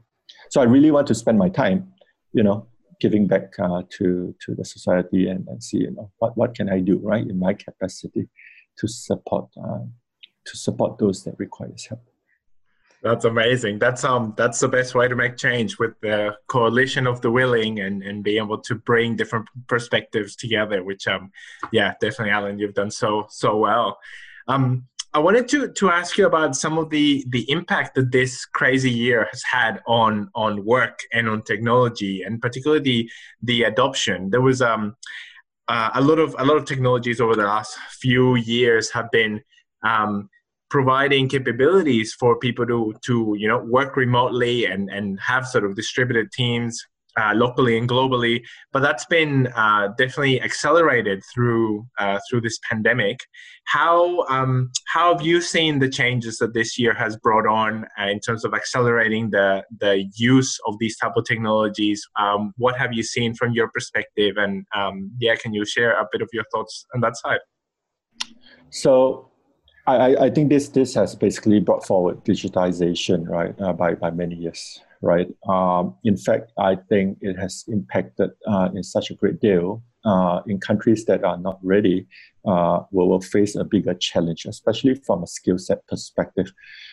So 0.50 0.60
I 0.60 0.64
really 0.64 0.90
want 0.90 1.06
to 1.08 1.14
spend 1.14 1.38
my 1.38 1.48
time, 1.48 1.92
you 2.32 2.42
know, 2.42 2.66
giving 3.00 3.26
back 3.26 3.52
uh, 3.58 3.82
to, 3.90 4.34
to 4.44 4.54
the 4.54 4.64
society 4.64 5.28
and, 5.28 5.46
and 5.48 5.62
see, 5.62 5.78
you 5.78 5.90
know, 5.92 6.10
what, 6.18 6.36
what 6.36 6.54
can 6.54 6.68
I 6.68 6.80
do, 6.80 6.98
right, 6.98 7.26
in 7.26 7.38
my 7.38 7.54
capacity 7.54 8.28
to 8.78 8.88
support, 8.88 9.48
uh, 9.56 9.84
to 10.46 10.56
support 10.56 10.98
those 10.98 11.24
that 11.24 11.38
require 11.38 11.72
help. 11.88 12.02
That's 13.02 13.24
amazing. 13.24 13.78
That's 13.78 14.02
um 14.02 14.34
that's 14.36 14.58
the 14.58 14.68
best 14.68 14.94
way 14.94 15.06
to 15.06 15.14
make 15.14 15.36
change 15.36 15.78
with 15.78 15.92
the 16.00 16.34
coalition 16.48 17.06
of 17.06 17.20
the 17.20 17.30
willing 17.30 17.80
and 17.80 18.02
and 18.02 18.24
be 18.24 18.38
able 18.38 18.58
to 18.62 18.74
bring 18.74 19.14
different 19.14 19.46
perspectives 19.68 20.34
together. 20.34 20.82
Which 20.82 21.06
um 21.06 21.30
yeah 21.70 21.94
definitely 22.00 22.32
Alan 22.32 22.58
you've 22.58 22.74
done 22.74 22.90
so 22.90 23.26
so 23.30 23.56
well. 23.56 23.98
Um 24.48 24.86
I 25.14 25.20
wanted 25.20 25.48
to 25.50 25.68
to 25.68 25.90
ask 25.90 26.18
you 26.18 26.26
about 26.26 26.56
some 26.56 26.76
of 26.76 26.90
the 26.90 27.24
the 27.28 27.48
impact 27.50 27.94
that 27.94 28.10
this 28.10 28.44
crazy 28.44 28.90
year 28.90 29.28
has 29.30 29.42
had 29.48 29.80
on 29.86 30.28
on 30.34 30.64
work 30.64 30.98
and 31.12 31.28
on 31.28 31.42
technology 31.42 32.22
and 32.22 32.42
particularly 32.42 32.82
the 32.82 33.10
the 33.42 33.62
adoption. 33.62 34.30
There 34.30 34.42
was 34.42 34.60
um 34.60 34.96
uh, 35.68 35.90
a 35.94 36.00
lot 36.00 36.18
of 36.18 36.34
a 36.38 36.44
lot 36.44 36.56
of 36.56 36.64
technologies 36.64 37.20
over 37.20 37.36
the 37.36 37.44
last 37.44 37.76
few 38.00 38.36
years 38.36 38.90
have 38.90 39.10
been 39.10 39.40
um, 39.82 40.28
providing 40.70 41.28
capabilities 41.28 42.14
for 42.18 42.38
people 42.38 42.66
to 42.66 42.94
to 43.04 43.34
you 43.38 43.48
know 43.48 43.58
work 43.58 43.96
remotely 43.96 44.66
and 44.66 44.90
and 44.90 45.18
have 45.20 45.46
sort 45.46 45.64
of 45.64 45.74
distributed 45.74 46.30
teams 46.32 46.82
uh, 47.18 47.32
locally 47.34 47.76
and 47.76 47.88
globally. 47.88 48.42
But 48.72 48.80
that's 48.80 49.06
been 49.06 49.48
uh, 49.48 49.88
definitely 49.98 50.40
accelerated 50.40 51.22
through 51.34 51.86
uh, 51.98 52.18
through 52.28 52.42
this 52.42 52.58
pandemic. 52.70 53.18
How 53.64 54.24
um, 54.28 54.70
how 54.86 55.12
have 55.14 55.24
you 55.26 55.40
seen 55.40 55.78
the 55.78 55.88
changes 55.88 56.38
that 56.38 56.54
this 56.54 56.78
year 56.78 56.94
has 56.94 57.16
brought 57.16 57.46
on 57.46 57.86
uh, 57.98 58.06
in 58.06 58.20
terms 58.20 58.44
of 58.44 58.54
accelerating 58.54 59.30
the 59.30 59.64
the 59.80 60.08
use 60.16 60.58
of 60.66 60.76
these 60.78 60.96
type 60.98 61.12
of 61.16 61.24
technologies? 61.24 62.02
Um, 62.18 62.52
what 62.56 62.76
have 62.78 62.92
you 62.92 63.02
seen 63.02 63.34
from 63.34 63.52
your 63.52 63.68
perspective? 63.68 64.36
And 64.36 64.64
um, 64.74 65.10
yeah, 65.18 65.34
can 65.34 65.52
you 65.52 65.64
share 65.64 65.98
a 65.98 66.06
bit 66.12 66.22
of 66.22 66.28
your 66.32 66.44
thoughts 66.52 66.86
on 66.94 67.00
that 67.00 67.16
side? 67.16 67.40
So 68.70 69.30
I, 69.88 70.26
I 70.26 70.30
think 70.30 70.50
this 70.50 70.68
this 70.68 70.94
has 70.94 71.14
basically 71.14 71.60
brought 71.60 71.86
forward 71.86 72.24
digitization, 72.24 73.28
right, 73.28 73.54
uh, 73.60 73.72
by 73.72 73.94
by 73.94 74.10
many 74.10 74.34
years, 74.34 74.80
right. 75.00 75.28
Um, 75.48 75.94
in 76.04 76.16
fact, 76.16 76.52
I 76.58 76.76
think 76.76 77.18
it 77.20 77.36
has 77.38 77.64
impacted 77.68 78.30
uh, 78.46 78.68
in 78.74 78.82
such 78.82 79.10
a 79.10 79.14
great 79.14 79.40
deal 79.40 79.82
uh, 80.04 80.40
in 80.46 80.60
countries 80.60 81.04
that 81.06 81.24
are 81.24 81.38
not 81.38 81.58
ready. 81.62 82.06
Uh, 82.46 82.82
will 82.92 83.08
will 83.08 83.20
face 83.20 83.56
a 83.56 83.64
bigger 83.64 83.94
challenge, 83.94 84.46
especially 84.46 84.94
from 84.94 85.22
a 85.22 85.26
skill 85.26 85.58
set 85.58 85.86
perspective, 85.86 86.50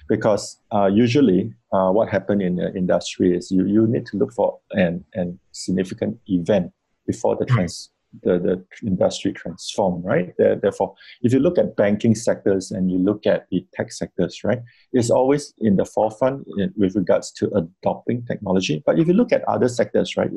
because 0.08 0.60
uh, 0.74 0.86
usually 0.86 1.54
uh, 1.72 1.90
what 1.90 2.10
happened 2.10 2.42
in 2.42 2.56
the 2.56 2.74
industry 2.76 3.36
is 3.36 3.52
you 3.52 3.66
you 3.66 3.88
need 3.88 4.06
to 4.06 4.18
look 4.18 4.34
for 4.34 4.60
an 4.72 5.04
an 5.14 5.40
significant 5.52 6.18
event 6.28 6.72
before 7.08 7.36
the 7.36 7.46
hmm. 7.46 7.56
trans 7.56 7.90
the, 8.24 8.40
the 8.40 8.88
industry 8.88 9.34
transform, 9.34 10.02
right? 10.04 10.34
Therefore, 10.38 10.96
if 11.22 11.34
you 11.34 11.40
look 11.40 11.58
at 11.58 11.76
banking 11.76 12.16
sectors 12.16 12.72
and 12.72 12.92
you 12.92 12.98
look 12.98 13.26
at 13.26 13.48
the 13.52 13.66
tech 13.74 13.92
sectors, 13.92 14.44
right, 14.44 14.62
it's 14.94 15.10
always 15.10 15.54
in 15.60 15.76
the 15.76 15.86
forefront 15.86 16.48
with 16.76 16.96
regards 16.96 17.32
to 17.34 17.50
adopting 17.56 18.26
technology. 18.26 18.84
But 18.86 19.00
if 19.00 19.08
you 19.08 19.14
look 19.14 19.32
at 19.32 19.44
other 19.48 19.68
sectors, 19.68 20.16
right, 20.18 20.30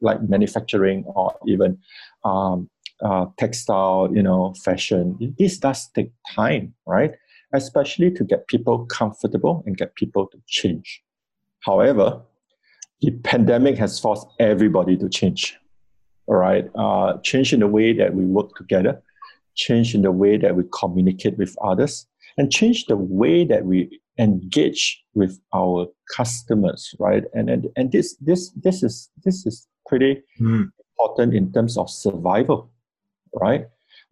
like 0.00 0.22
manufacturing 0.22 1.04
or 1.06 1.34
even 1.46 1.78
um, 2.24 2.68
uh, 3.04 3.26
textile, 3.38 4.08
you 4.12 4.22
know, 4.22 4.54
fashion, 4.64 5.34
this 5.38 5.58
does 5.58 5.88
take 5.94 6.12
time, 6.34 6.74
right? 6.86 7.14
Especially 7.52 8.10
to 8.10 8.24
get 8.24 8.46
people 8.48 8.86
comfortable 8.86 9.62
and 9.66 9.76
get 9.76 9.94
people 9.94 10.26
to 10.28 10.38
change. 10.46 11.02
However, 11.60 12.22
the 13.00 13.10
pandemic 13.10 13.76
has 13.78 14.00
forced 14.00 14.26
everybody 14.38 14.96
to 14.96 15.08
change 15.08 15.58
all 16.26 16.36
right, 16.36 16.68
uh, 16.74 17.18
change 17.18 17.52
in 17.52 17.60
the 17.60 17.68
way 17.68 17.92
that 17.92 18.14
we 18.14 18.24
work 18.24 18.54
together, 18.56 19.02
change 19.54 19.94
in 19.94 20.02
the 20.02 20.12
way 20.12 20.36
that 20.36 20.56
we 20.56 20.64
communicate 20.72 21.38
with 21.38 21.56
others, 21.62 22.06
and 22.36 22.52
change 22.52 22.86
the 22.86 22.96
way 22.96 23.44
that 23.44 23.64
we 23.64 24.00
engage 24.18 25.04
with 25.14 25.38
our 25.54 25.86
customers, 26.14 26.94
right? 26.98 27.24
And 27.34 27.50
and, 27.50 27.68
and 27.76 27.92
this 27.92 28.16
this 28.20 28.50
this 28.50 28.82
is 28.82 29.10
this 29.24 29.46
is 29.46 29.66
pretty 29.86 30.22
mm. 30.40 30.70
important 30.98 31.34
in 31.34 31.52
terms 31.52 31.76
of 31.76 31.90
survival, 31.90 32.70
right? 33.34 33.66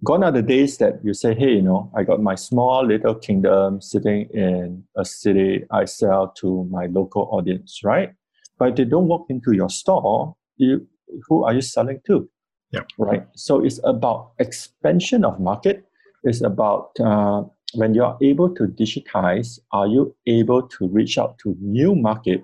Gone 0.05 0.25
are 0.25 0.33
the 0.33 0.43
days 0.43 0.77
that 0.79 1.03
you 1.03 1.15
say, 1.15 1.35
hey, 1.35 1.55
you 1.55 1.63
know, 1.63 1.91
I 1.97 2.03
got 2.03 2.21
my 2.21 2.35
small 2.35 2.85
little 2.85 3.15
kingdom 3.15 3.81
sitting 3.81 4.29
in 4.35 4.85
a 4.97 5.05
city. 5.05 5.65
I 5.71 5.87
sell 5.87 6.29
to 6.39 6.65
my 6.65 6.87
local 6.87 7.29
audience, 7.33 7.81
right? 7.83 8.13
But 8.59 8.71
if 8.71 8.77
they 8.77 8.85
don't 8.85 9.09
walk 9.09 9.27
into 9.31 9.53
your 9.53 9.71
store, 9.71 10.37
you 10.57 10.87
who 11.29 11.45
are 11.45 11.55
you 11.55 11.61
selling 11.61 12.01
to? 12.07 12.29
Yeah. 12.71 12.81
Right. 12.99 13.27
So 13.37 13.65
it's 13.65 13.81
about 13.85 14.33
expansion 14.39 15.25
of 15.25 15.39
market. 15.39 15.85
It's 16.25 16.43
about 16.43 16.91
uh, 16.99 17.45
when 17.75 17.95
you 17.95 18.05
are 18.05 18.17
able 18.23 18.55
to 18.55 18.65
digitize, 18.65 19.59
are 19.73 19.87
you 19.87 20.15
able 20.27 20.63
to 20.63 20.89
reach 20.89 21.19
out 21.19 21.39
to 21.39 21.57
new 21.61 21.95
market 21.95 22.43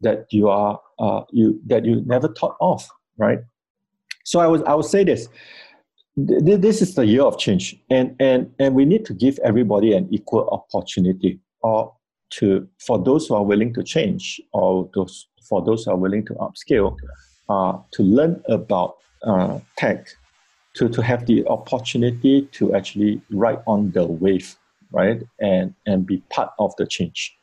that 0.00 0.26
you 0.30 0.48
are 0.48 0.80
uh, 0.98 1.22
you 1.30 1.60
that 1.66 1.84
you 1.84 2.02
never 2.06 2.28
thought 2.28 2.56
of, 2.60 2.86
right? 3.18 3.38
So 4.24 4.40
I 4.40 4.46
was 4.46 4.62
I 4.62 4.74
would 4.74 4.84
say 4.84 5.04
this. 5.04 5.28
This 6.16 6.80
is 6.80 6.94
the 6.94 7.04
year 7.04 7.22
of 7.22 7.38
change, 7.38 7.76
and 7.90 8.14
and 8.20 8.52
and 8.60 8.74
we 8.74 8.84
need 8.84 9.04
to 9.06 9.14
give 9.14 9.38
everybody 9.42 9.92
an 9.92 10.06
equal 10.12 10.48
opportunity, 10.50 11.40
or 11.62 11.92
to 12.38 12.68
for 12.86 13.02
those 13.02 13.26
who 13.26 13.34
are 13.34 13.44
willing 13.44 13.74
to 13.74 13.82
change, 13.82 14.40
or 14.52 14.88
those 14.94 15.26
for 15.48 15.64
those 15.64 15.84
who 15.84 15.90
are 15.90 15.96
willing 15.96 16.24
to 16.26 16.34
upscale, 16.34 16.96
uh, 17.48 17.78
to 17.92 18.02
learn 18.02 18.42
about 18.48 18.96
uh, 19.22 19.58
tech, 19.76 20.08
to 20.74 20.88
to 20.88 21.02
have 21.02 21.26
the 21.26 21.46
opportunity 21.46 22.42
to 22.52 22.74
actually 22.74 23.20
ride 23.30 23.62
on 23.66 23.90
the 23.92 24.04
wave 24.06 24.56
right? 24.94 25.22
And 25.40 25.74
and 25.86 26.06
be 26.06 26.18
part 26.30 26.50
of 26.58 26.72
the 26.78 26.86
change. 26.86 27.36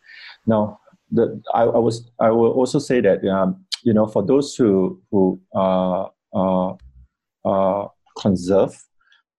Now, 0.48 0.80
the 1.12 1.42
I, 1.54 1.64
I 1.64 1.78
was 1.78 2.10
I 2.20 2.32
will 2.32 2.52
also 2.52 2.80
say 2.80 3.02
that 3.02 3.24
um, 3.28 3.66
you 3.84 3.94
know 3.94 4.08
for 4.08 4.24
those 4.24 4.56
who 4.56 5.00
who 5.12 5.40
uh, 5.54 6.08
uh, 6.34 6.74
uh, 7.46 7.88
conserve 8.18 8.74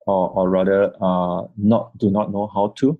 or, 0.06 0.30
or 0.30 0.50
rather 0.50 0.92
uh, 1.00 1.46
not 1.56 1.96
do 1.98 2.10
not 2.10 2.32
know 2.32 2.50
how 2.54 2.74
to, 2.76 2.98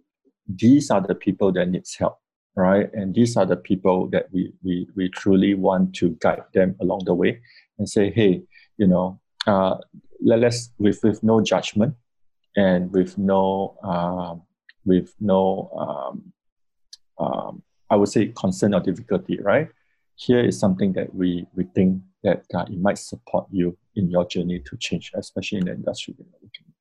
these 0.48 0.90
are 0.90 1.00
the 1.00 1.14
people 1.14 1.52
that 1.52 1.68
needs 1.68 1.94
help, 1.94 2.18
right? 2.56 2.88
And 2.92 3.14
these 3.14 3.36
are 3.36 3.46
the 3.46 3.56
people 3.56 4.08
that 4.08 4.26
we 4.32 4.52
we 4.62 4.88
we 4.94 5.08
truly 5.08 5.54
want 5.54 5.94
to 5.96 6.10
guide 6.20 6.44
them 6.54 6.76
along 6.80 7.02
the 7.06 7.14
way 7.14 7.40
and 7.78 7.88
say, 7.88 8.10
hey, 8.10 8.42
you 8.76 8.86
know, 8.86 9.20
uh, 9.46 9.76
let, 10.20 10.44
us 10.44 10.70
with 10.78 11.00
with 11.02 11.22
no 11.22 11.40
judgment 11.40 11.94
and 12.56 12.92
with 12.92 13.16
no 13.18 13.76
um, 13.82 14.42
with 14.84 15.14
no, 15.20 15.70
um, 15.76 16.32
um, 17.18 17.62
I 17.90 17.96
would 17.96 18.08
say, 18.08 18.28
concern 18.28 18.74
or 18.74 18.80
difficulty, 18.80 19.38
right? 19.40 19.68
Here 20.16 20.44
is 20.44 20.58
something 20.58 20.92
that 20.94 21.14
we, 21.14 21.46
we 21.54 21.64
think 21.64 22.02
that 22.22 22.44
uh, 22.54 22.64
it 22.68 22.80
might 22.80 22.98
support 22.98 23.46
you 23.50 23.76
in 23.96 24.10
your 24.10 24.26
journey 24.26 24.60
to 24.60 24.76
change, 24.76 25.12
especially 25.14 25.58
in 25.58 25.64
the 25.66 25.72
industry 25.72 26.14
that 26.18 26.24
you're 26.24 26.40
working 26.42 26.71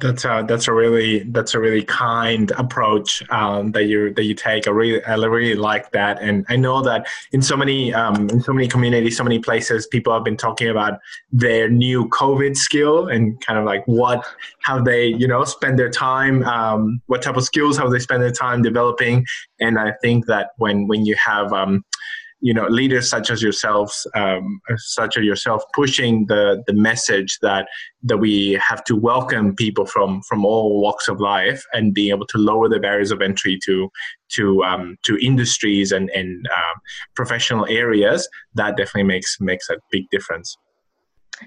that's 0.00 0.24
a 0.24 0.44
that's 0.46 0.68
a 0.68 0.72
really 0.72 1.20
that's 1.30 1.54
a 1.54 1.60
really 1.60 1.82
kind 1.82 2.52
approach 2.52 3.22
um, 3.30 3.72
that 3.72 3.84
you 3.84 4.14
that 4.14 4.24
you 4.24 4.34
take. 4.34 4.68
I 4.68 4.70
really 4.70 5.04
I 5.04 5.14
really 5.16 5.54
like 5.54 5.90
that, 5.92 6.20
and 6.22 6.46
I 6.48 6.56
know 6.56 6.82
that 6.82 7.08
in 7.32 7.42
so 7.42 7.56
many 7.56 7.92
um, 7.92 8.28
in 8.30 8.40
so 8.40 8.52
many 8.52 8.68
communities, 8.68 9.16
so 9.16 9.24
many 9.24 9.38
places, 9.38 9.86
people 9.86 10.12
have 10.12 10.24
been 10.24 10.36
talking 10.36 10.68
about 10.68 11.00
their 11.32 11.68
new 11.68 12.08
COVID 12.10 12.56
skill 12.56 13.08
and 13.08 13.40
kind 13.44 13.58
of 13.58 13.64
like 13.64 13.82
what 13.86 14.24
how 14.62 14.80
they 14.80 15.06
you 15.06 15.26
know 15.26 15.44
spend 15.44 15.78
their 15.78 15.90
time, 15.90 16.44
um, 16.44 17.00
what 17.06 17.22
type 17.22 17.36
of 17.36 17.44
skills 17.44 17.76
have 17.78 17.90
they 17.90 17.98
spend 17.98 18.22
their 18.22 18.30
time 18.30 18.62
developing, 18.62 19.26
and 19.60 19.78
I 19.78 19.92
think 20.00 20.26
that 20.26 20.50
when 20.58 20.86
when 20.86 21.06
you 21.06 21.16
have 21.24 21.52
um, 21.52 21.84
you 22.40 22.54
know 22.54 22.66
leaders 22.68 23.10
such 23.10 23.30
as 23.30 23.42
yourselves 23.42 24.06
um, 24.14 24.60
such 24.76 25.16
as 25.16 25.24
yourself 25.24 25.62
pushing 25.74 26.26
the 26.26 26.62
the 26.66 26.72
message 26.72 27.38
that 27.42 27.66
that 28.02 28.18
we 28.18 28.52
have 28.52 28.84
to 28.84 28.94
welcome 28.94 29.54
people 29.54 29.84
from 29.84 30.22
from 30.22 30.44
all 30.44 30.80
walks 30.80 31.08
of 31.08 31.20
life 31.20 31.64
and 31.72 31.94
being 31.94 32.10
able 32.10 32.26
to 32.26 32.38
lower 32.38 32.68
the 32.68 32.78
barriers 32.78 33.10
of 33.10 33.20
entry 33.20 33.58
to 33.64 33.88
to 34.28 34.62
um, 34.62 34.96
to 35.04 35.18
industries 35.20 35.92
and 35.92 36.10
and 36.10 36.46
um, 36.56 36.80
professional 37.16 37.66
areas 37.68 38.28
that 38.54 38.76
definitely 38.76 39.04
makes 39.04 39.40
makes 39.40 39.68
a 39.68 39.76
big 39.90 40.04
difference. 40.10 40.56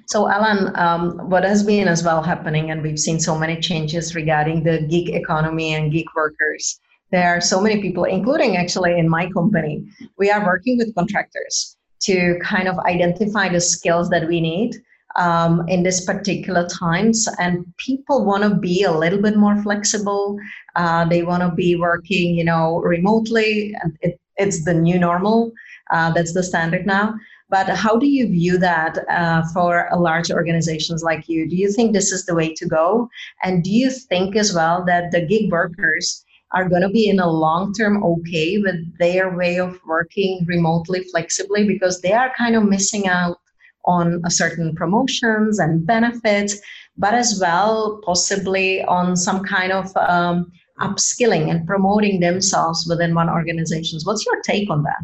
So, 0.07 0.29
Alan, 0.29 0.74
um, 0.77 1.29
what 1.29 1.43
has 1.43 1.63
been 1.63 1.89
as 1.89 2.01
well 2.01 2.24
happening, 2.24 2.71
and 2.71 2.81
we've 2.81 3.00
seen 3.00 3.19
so 3.19 3.38
many 3.38 3.60
changes 3.60 4.15
regarding 4.15 4.63
the 4.63 4.88
gig 4.88 5.10
economy 5.10 5.74
and 5.74 5.91
gig 5.91 6.05
workers 6.15 6.79
there 7.12 7.36
are 7.36 7.41
so 7.41 7.62
many 7.62 7.82
people, 7.82 8.06
including 8.06 8.58
actually 8.58 8.98
in 8.98 9.10
my 9.10 9.30
company, 9.32 9.86
we 10.18 10.32
are 10.32 10.46
working 10.46 10.77
with 10.77 10.96
contractors 10.96 11.77
to 12.01 12.39
kind 12.41 12.68
of 12.68 12.77
identify 12.80 13.50
the 13.50 13.62
skills 13.62 14.10
that 14.10 14.27
we 14.27 14.41
need 14.41 14.75
um, 15.18 15.68
in 15.68 15.84
this 15.84 16.06
particular 16.06 16.68
times. 16.68 17.27
And 17.38 17.65
people 17.77 18.25
want 18.25 18.44
to 18.44 18.56
be 18.56 18.84
a 18.84 18.91
little 18.91 19.22
bit 19.22 19.38
more 19.38 19.62
flexible. 19.62 20.38
Uh, 20.75 21.06
they 21.06 21.24
want 21.24 21.44
to 21.44 21.51
be 21.53 21.75
working 21.75 22.36
you 22.36 22.44
know 22.44 22.80
remotely. 22.80 23.75
It, 24.01 24.20
it's 24.38 24.63
the 24.65 24.74
new 24.74 24.98
normal. 24.98 25.51
Uh, 25.91 26.12
that's 26.13 26.34
the 26.34 26.44
standard 26.44 26.86
now. 26.86 27.13
But 27.50 27.68
how 27.68 27.98
do 27.98 28.08
you 28.08 28.27
view 28.27 28.58
that 28.60 28.98
uh, 29.10 29.44
for 29.53 29.89
large 29.98 30.32
organizations 30.32 31.03
like 31.03 31.27
you? 31.27 31.50
Do 31.50 31.58
you 31.58 31.70
think 31.70 31.91
this 31.91 32.13
is 32.13 32.25
the 32.25 32.34
way 32.34 32.53
to 32.53 32.65
go? 32.65 33.10
And 33.44 33.62
do 33.62 33.70
you 33.70 33.91
think 33.91 34.38
as 34.38 34.53
well 34.56 34.86
that 34.86 35.12
the 35.12 35.25
gig 35.25 35.51
workers 35.51 36.24
are 36.53 36.67
going 36.67 36.81
to 36.81 36.89
be 36.89 37.08
in 37.08 37.20
a 37.20 37.29
long 37.29 37.74
term 37.74 38.03
okay 38.03 38.58
with 38.58 38.75
their 39.00 39.36
way 39.36 39.58
of 39.58 39.79
working 39.88 40.43
remotely 40.48 41.03
flexibly 41.05 41.65
because 41.65 42.01
they 42.01 42.13
are 42.13 42.31
kind 42.38 42.55
of 42.55 42.63
missing 42.63 43.08
out 43.08 43.38
on 43.86 44.22
a 44.25 44.31
certain 44.31 44.75
promotions 44.75 45.60
and 45.60 45.86
benefits 45.86 46.60
but 46.98 47.13
as 47.13 47.39
well 47.41 48.00
possibly 48.03 48.84
on 48.84 49.15
some 49.15 49.43
kind 49.43 49.72
of 49.72 49.96
um, 49.98 50.51
upskilling 50.79 51.50
and 51.50 51.65
promoting 51.65 52.20
themselves 52.20 52.86
within 52.88 53.15
one 53.15 53.29
organizations 53.29 54.05
what's 54.05 54.25
your 54.25 54.41
take 54.41 54.70
on 54.70 54.84
that? 54.84 55.03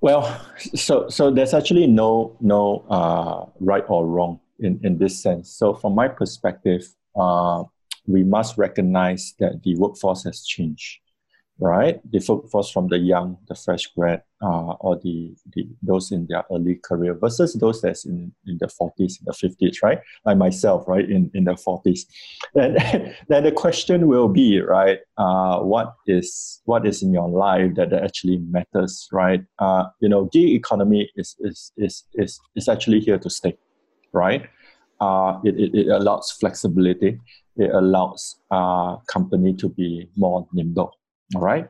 Well 0.00 0.40
so 0.74 1.08
so 1.08 1.30
there's 1.30 1.52
actually 1.52 1.86
no 1.86 2.36
no 2.40 2.84
uh, 2.88 3.50
right 3.60 3.84
or 3.88 4.06
wrong 4.06 4.40
in 4.58 4.80
in 4.82 4.98
this 4.98 5.22
sense. 5.22 5.50
So 5.50 5.74
from 5.74 5.94
my 5.94 6.08
perspective 6.08 6.82
uh, 7.18 7.64
we 8.06 8.24
must 8.24 8.58
recognize 8.58 9.34
that 9.38 9.62
the 9.62 9.76
workforce 9.76 10.24
has 10.24 10.44
changed, 10.44 11.00
right? 11.58 12.00
The 12.10 12.24
workforce 12.26 12.70
from 12.70 12.88
the 12.88 12.98
young, 12.98 13.38
the 13.48 13.54
fresh 13.54 13.86
grad, 13.88 14.22
uh, 14.42 14.72
or 14.80 14.98
the, 14.98 15.34
the 15.54 15.68
those 15.82 16.10
in 16.10 16.26
their 16.26 16.44
early 16.50 16.76
career 16.76 17.14
versus 17.14 17.54
those 17.54 17.82
that's 17.82 18.06
in, 18.06 18.32
in 18.46 18.58
the 18.58 18.66
40s, 18.66 19.22
the 19.24 19.32
50s, 19.32 19.82
right? 19.82 20.00
Like 20.24 20.38
myself, 20.38 20.88
right, 20.88 21.08
in, 21.08 21.30
in 21.34 21.44
the 21.44 21.52
40s. 21.52 22.00
And 22.54 23.14
then 23.28 23.44
the 23.44 23.52
question 23.52 24.08
will 24.08 24.28
be, 24.28 24.60
right, 24.60 25.00
uh, 25.18 25.60
what 25.60 25.94
is 26.06 26.62
what 26.64 26.86
is 26.86 27.02
in 27.02 27.12
your 27.12 27.28
life 27.28 27.74
that 27.74 27.92
actually 27.92 28.38
matters, 28.38 29.08
right? 29.12 29.44
Uh, 29.58 29.84
you 30.00 30.08
know, 30.08 30.24
gig 30.26 30.54
economy 30.54 31.10
is, 31.16 31.36
is, 31.40 31.72
is, 31.76 32.04
is, 32.14 32.40
is 32.56 32.68
actually 32.68 33.00
here 33.00 33.18
to 33.18 33.28
stay, 33.28 33.56
right? 34.12 34.48
Uh, 35.00 35.38
it, 35.44 35.58
it, 35.58 35.74
it 35.74 35.88
allows 35.88 36.30
flexibility 36.30 37.18
it 37.56 37.70
allows 37.72 38.36
uh, 38.50 38.96
company 39.12 39.54
to 39.54 39.68
be 39.68 40.08
more 40.16 40.46
nimble. 40.52 40.92
All 41.34 41.42
right. 41.42 41.68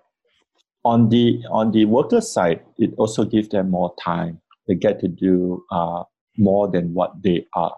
On 0.84 1.08
the 1.08 1.42
on 1.50 1.72
the 1.72 1.84
worker 1.84 2.20
side, 2.20 2.62
it 2.78 2.94
also 2.96 3.25
gives 3.25 3.49
them 3.49 3.70
more 3.70 3.94
time. 4.02 4.40
They 4.66 4.75
get 4.75 5.00
to 5.00 5.08
do 5.08 5.64
uh, 5.70 6.04
more 6.38 6.68
than 6.68 6.94
what 6.94 7.22
they 7.22 7.46
are 7.54 7.76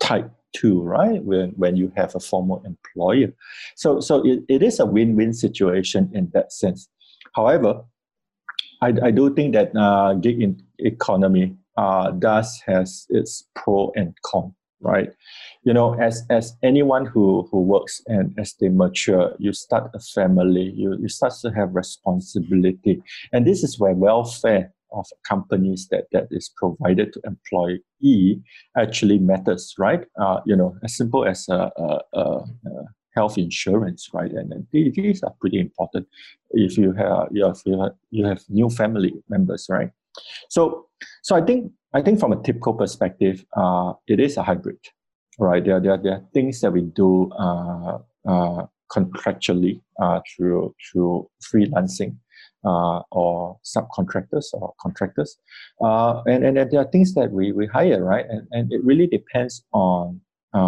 tied 0.00 0.30
to, 0.56 0.80
right? 0.82 1.22
When 1.24 1.50
when 1.56 1.76
you 1.76 1.92
have 1.96 2.14
a 2.14 2.20
formal 2.20 2.62
employer, 2.64 3.32
so 3.74 3.98
so 3.98 4.24
it, 4.24 4.44
it 4.48 4.62
is 4.62 4.78
a 4.78 4.86
win-win 4.86 5.32
situation 5.32 6.10
in 6.14 6.30
that 6.32 6.52
sense. 6.52 6.88
However, 7.34 7.82
I, 8.80 8.94
I 9.02 9.10
do 9.10 9.34
think 9.34 9.54
that 9.54 9.74
uh, 9.76 10.14
gig 10.14 10.62
economy 10.78 11.56
uh, 11.76 12.12
does 12.12 12.60
has 12.66 13.06
its 13.08 13.44
pro 13.56 13.90
and 13.96 14.14
con 14.24 14.54
right? 14.80 15.10
You 15.64 15.72
know, 15.72 15.94
as 15.94 16.22
as 16.30 16.56
anyone 16.62 17.06
who 17.06 17.48
who 17.50 17.60
works 17.62 18.00
and 18.06 18.34
as 18.38 18.54
they 18.60 18.68
mature, 18.68 19.34
you 19.38 19.52
start 19.52 19.90
a 19.94 20.00
family, 20.00 20.72
you, 20.76 20.96
you 21.00 21.08
start 21.08 21.34
to 21.42 21.50
have 21.50 21.74
responsibility. 21.74 23.02
And 23.32 23.46
this 23.46 23.62
is 23.62 23.78
where 23.78 23.92
welfare 23.92 24.72
of 24.92 25.06
companies 25.26 25.88
that, 25.90 26.04
that 26.12 26.28
is 26.30 26.50
provided 26.56 27.12
to 27.12 27.20
employee 27.24 28.42
actually 28.76 29.18
matters, 29.18 29.74
right? 29.78 30.04
Uh, 30.20 30.40
you 30.46 30.56
know, 30.56 30.76
as 30.82 30.96
simple 30.96 31.26
as 31.26 31.46
a, 31.48 31.70
a, 31.76 32.00
a, 32.14 32.40
health 33.14 33.38
insurance, 33.38 34.10
right? 34.12 34.30
And, 34.30 34.52
and 34.52 34.66
these 34.70 35.22
are 35.24 35.34
pretty 35.40 35.58
important 35.58 36.06
if 36.50 36.78
you 36.78 36.92
have 36.92 37.28
you 37.32 37.46
have, 37.46 37.60
you 37.64 37.80
have, 37.82 37.92
you 38.10 38.24
have 38.26 38.40
new 38.48 38.70
family 38.70 39.12
members, 39.28 39.66
right? 39.68 39.90
So 40.48 40.86
so 41.22 41.34
I 41.34 41.42
think 41.42 41.72
I 41.94 42.02
think 42.02 42.20
from 42.20 42.32
a 42.32 42.42
typical 42.42 42.74
perspective, 42.74 43.44
uh, 43.56 43.94
it 44.06 44.20
is 44.20 44.36
a 44.36 44.42
hybrid, 44.42 44.78
right? 45.38 45.64
There, 45.64 45.80
there, 45.80 45.96
there 45.96 46.12
are 46.14 46.24
things 46.34 46.60
that 46.60 46.70
we 46.70 46.82
do 46.82 47.30
uh, 47.32 47.98
uh, 48.28 48.66
contractually 48.92 49.80
uh, 50.00 50.20
through 50.28 50.74
through 50.84 51.30
freelancing 51.42 52.16
uh, 52.64 53.00
or 53.10 53.58
subcontractors 53.64 54.52
or 54.52 54.74
contractors, 54.80 55.38
uh, 55.82 56.22
and 56.26 56.44
and 56.44 56.56
there 56.70 56.80
are 56.80 56.90
things 56.90 57.14
that 57.14 57.30
we 57.32 57.52
we 57.52 57.66
hire, 57.66 58.04
right? 58.04 58.26
And 58.28 58.46
and 58.52 58.72
it 58.72 58.84
really 58.84 59.06
depends 59.06 59.64
on 59.72 60.20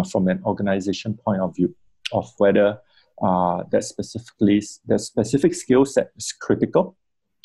from 0.09 0.27
an 0.27 0.41
organization 0.45 1.17
point 1.25 1.41
of 1.41 1.55
view 1.55 1.75
of 2.13 2.31
whether 2.37 2.79
that 3.21 3.83
specifically 3.83 4.63
that 4.87 4.99
specific 4.99 5.53
skill 5.53 5.85
set 5.85 6.11
is 6.17 6.31
critical 6.31 6.95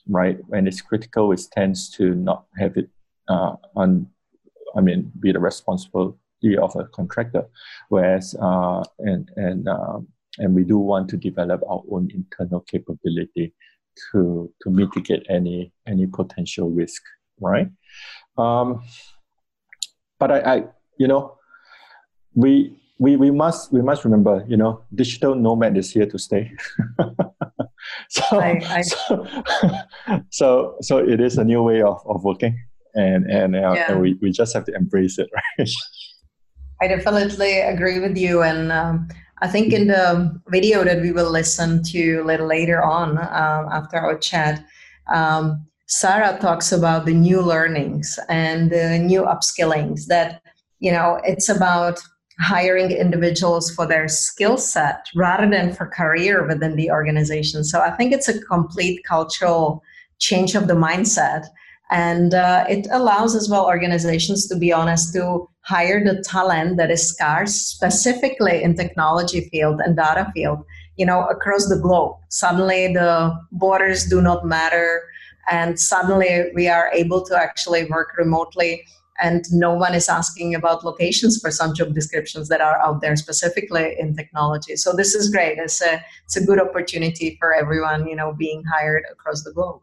right? 0.08 0.38
When 0.46 0.68
it's 0.68 0.80
critical, 0.80 1.32
it 1.32 1.40
tends 1.52 1.90
to 1.96 2.14
not 2.14 2.44
have 2.58 2.76
it 2.76 2.88
uh, 3.28 3.56
on, 3.74 4.08
I 4.76 4.80
mean, 4.80 5.12
be 5.20 5.32
the 5.32 5.40
responsibility 5.40 6.56
of 6.60 6.76
a 6.76 6.84
contractor. 6.84 7.46
Whereas, 7.88 8.34
uh, 8.40 8.82
and 8.98 9.30
and 9.36 9.68
um, 9.68 10.08
and 10.38 10.54
we 10.54 10.64
do 10.64 10.78
want 10.78 11.08
to 11.10 11.16
develop 11.16 11.62
our 11.68 11.82
own 11.90 12.10
internal 12.14 12.60
capability 12.60 13.54
to 14.12 14.52
to 14.62 14.70
mitigate 14.70 15.26
any 15.28 15.72
any 15.86 16.06
potential 16.06 16.70
risk, 16.70 17.02
right? 17.40 17.68
Um, 18.36 18.82
but 20.18 20.30
I, 20.30 20.40
I, 20.40 20.64
you 20.98 21.08
know, 21.08 21.38
we 22.34 22.78
we 22.98 23.16
we 23.16 23.30
must 23.30 23.72
we 23.72 23.82
must 23.82 24.04
remember, 24.04 24.44
you 24.48 24.56
know, 24.56 24.84
digital 24.94 25.34
nomad 25.34 25.76
is 25.76 25.92
here 25.92 26.06
to 26.06 26.18
stay. 26.18 26.52
so, 28.08 28.22
I, 28.32 28.60
I, 28.64 28.82
so, 28.82 29.26
so, 30.30 30.76
so 30.80 30.98
it 30.98 31.20
is 31.20 31.38
a 31.38 31.44
new 31.44 31.62
way 31.62 31.82
of, 31.82 32.02
of 32.06 32.24
working 32.24 32.58
and 32.96 33.30
and, 33.30 33.54
uh, 33.54 33.72
yeah. 33.74 33.92
and 33.92 34.00
we, 34.00 34.14
we 34.20 34.30
just 34.30 34.52
have 34.54 34.64
to 34.64 34.74
embrace 34.74 35.18
it 35.18 35.28
right 35.58 35.70
i 36.82 36.88
definitely 36.88 37.60
agree 37.60 38.00
with 38.00 38.16
you 38.16 38.42
and 38.42 38.72
um, 38.72 39.08
i 39.42 39.48
think 39.48 39.72
in 39.72 39.86
the 39.86 40.40
video 40.48 40.82
that 40.82 41.00
we 41.00 41.12
will 41.12 41.30
listen 41.30 41.82
to 41.82 42.16
a 42.16 42.24
little 42.24 42.46
later 42.46 42.82
on 42.82 43.18
um, 43.18 43.68
after 43.70 43.96
our 43.96 44.18
chat 44.18 44.64
um, 45.12 45.64
sarah 45.86 46.36
talks 46.40 46.72
about 46.72 47.06
the 47.06 47.14
new 47.14 47.40
learnings 47.40 48.18
and 48.28 48.70
the 48.70 48.98
new 48.98 49.22
upskillings 49.22 50.06
that 50.06 50.42
you 50.80 50.90
know 50.90 51.20
it's 51.24 51.48
about 51.48 52.00
hiring 52.40 52.90
individuals 52.90 53.70
for 53.70 53.86
their 53.86 54.08
skill 54.08 54.58
set 54.58 55.06
rather 55.14 55.48
than 55.48 55.72
for 55.72 55.86
career 55.86 56.46
within 56.46 56.76
the 56.76 56.90
organization. 56.90 57.64
So 57.64 57.80
I 57.80 57.90
think 57.90 58.12
it's 58.12 58.28
a 58.28 58.40
complete 58.40 59.02
cultural 59.04 59.82
change 60.18 60.54
of 60.54 60.68
the 60.68 60.74
mindset. 60.74 61.46
And 61.90 62.34
uh, 62.34 62.64
it 62.68 62.86
allows 62.90 63.36
as 63.36 63.48
well 63.48 63.66
organizations 63.66 64.48
to 64.48 64.56
be 64.56 64.72
honest 64.72 65.14
to 65.14 65.48
hire 65.60 66.02
the 66.04 66.22
talent 66.22 66.76
that 66.78 66.90
is 66.90 67.08
scarce, 67.08 67.54
specifically 67.54 68.62
in 68.62 68.74
technology 68.74 69.48
field 69.50 69.80
and 69.80 69.96
data 69.96 70.30
field, 70.34 70.64
you 70.96 71.06
know, 71.06 71.24
across 71.26 71.68
the 71.68 71.78
globe. 71.78 72.16
Suddenly 72.28 72.94
the 72.94 73.36
borders 73.52 74.06
do 74.06 74.20
not 74.20 74.44
matter. 74.44 75.02
And 75.48 75.78
suddenly 75.78 76.50
we 76.54 76.68
are 76.68 76.90
able 76.92 77.24
to 77.26 77.36
actually 77.36 77.84
work 77.84 78.16
remotely 78.18 78.82
and 79.20 79.44
no 79.50 79.72
one 79.72 79.94
is 79.94 80.08
asking 80.08 80.54
about 80.54 80.84
locations 80.84 81.40
for 81.40 81.50
some 81.50 81.74
job 81.74 81.94
descriptions 81.94 82.48
that 82.48 82.60
are 82.60 82.78
out 82.84 83.00
there 83.00 83.16
specifically 83.16 83.96
in 83.98 84.14
technology 84.14 84.76
so 84.76 84.92
this 84.92 85.14
is 85.14 85.30
great 85.30 85.58
it's 85.58 85.80
a 85.80 86.02
it's 86.24 86.36
a 86.36 86.44
good 86.44 86.60
opportunity 86.60 87.36
for 87.40 87.54
everyone 87.54 88.06
you 88.06 88.16
know 88.16 88.32
being 88.32 88.62
hired 88.64 89.04
across 89.10 89.42
the 89.42 89.52
globe 89.52 89.80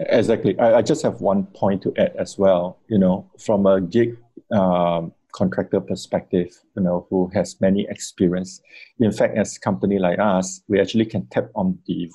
exactly 0.00 0.58
i, 0.58 0.76
I 0.76 0.82
just 0.82 1.02
have 1.02 1.20
one 1.20 1.46
point 1.46 1.82
to 1.82 1.92
add 1.96 2.14
as 2.18 2.38
well 2.38 2.78
you 2.88 2.98
know 2.98 3.30
from 3.38 3.66
a 3.66 3.80
gig 3.80 4.16
um, 4.50 5.12
contractor 5.32 5.80
perspective 5.80 6.50
you 6.76 6.82
know 6.82 7.06
who 7.10 7.30
has 7.34 7.60
many 7.60 7.86
experience 7.90 8.62
in 8.98 9.12
fact 9.12 9.36
as 9.36 9.56
a 9.56 9.60
company 9.60 9.98
like 9.98 10.18
us 10.18 10.62
we 10.68 10.80
actually 10.80 11.04
can 11.04 11.26
tap 11.26 11.50
on 11.54 11.78
the 11.86 12.10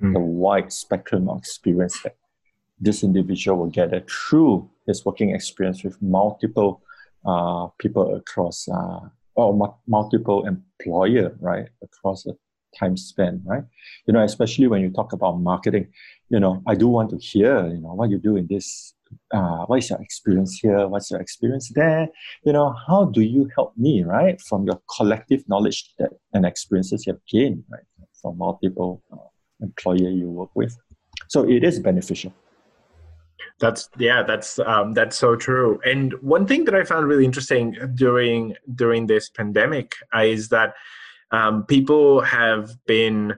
mm. 0.00 0.12
the 0.12 0.20
wide 0.20 0.72
spectrum 0.72 1.28
of 1.28 1.38
experience 1.38 2.00
that 2.02 2.16
this 2.80 3.02
individual 3.02 3.58
will 3.58 3.70
gather 3.70 4.00
through 4.08 4.68
his 4.86 5.04
working 5.04 5.34
experience 5.34 5.84
with 5.84 6.00
multiple 6.02 6.82
uh, 7.24 7.68
people 7.78 8.16
across 8.16 8.68
uh, 8.68 9.00
or 9.34 9.78
multiple 9.86 10.46
employer, 10.46 11.34
right, 11.40 11.68
across 11.82 12.26
a 12.26 12.32
time 12.78 12.96
span, 12.96 13.42
right? 13.44 13.64
You 14.06 14.14
know, 14.14 14.22
especially 14.22 14.66
when 14.66 14.82
you 14.82 14.90
talk 14.90 15.12
about 15.12 15.40
marketing, 15.40 15.88
you 16.28 16.40
know, 16.40 16.62
I 16.66 16.74
do 16.74 16.88
want 16.88 17.10
to 17.10 17.18
hear, 17.18 17.66
you 17.68 17.78
know, 17.78 17.94
what 17.94 18.10
you 18.10 18.18
do 18.18 18.36
in 18.36 18.46
this, 18.48 18.94
uh, 19.32 19.64
what 19.66 19.78
is 19.78 19.90
your 19.90 20.00
experience 20.00 20.58
here? 20.60 20.88
What's 20.88 21.10
your 21.10 21.20
experience 21.20 21.70
there? 21.74 22.08
You 22.44 22.52
know, 22.52 22.74
how 22.86 23.06
do 23.06 23.20
you 23.20 23.50
help 23.54 23.76
me, 23.76 24.02
right, 24.02 24.40
from 24.40 24.64
your 24.64 24.80
collective 24.96 25.46
knowledge 25.48 25.92
that 25.98 26.10
and 26.32 26.46
experiences 26.46 27.06
you 27.06 27.12
have 27.12 27.22
gained, 27.30 27.64
right, 27.70 27.84
from 28.20 28.38
multiple 28.38 29.02
uh, 29.12 29.16
employer 29.60 30.08
you 30.10 30.28
work 30.28 30.50
with. 30.54 30.76
So 31.28 31.48
it 31.48 31.64
is 31.64 31.78
beneficial. 31.78 32.32
That's 33.60 33.88
yeah, 33.98 34.22
that's 34.22 34.58
um, 34.58 34.94
that's 34.94 35.16
so 35.16 35.36
true. 35.36 35.80
And 35.84 36.14
one 36.20 36.46
thing 36.46 36.64
that 36.64 36.74
I 36.74 36.84
found 36.84 37.06
really 37.06 37.24
interesting 37.24 37.76
during 37.94 38.56
during 38.74 39.06
this 39.06 39.28
pandemic 39.28 39.94
uh, 40.14 40.20
is 40.20 40.48
that 40.48 40.74
um, 41.32 41.64
people 41.66 42.20
have 42.20 42.70
been 42.86 43.34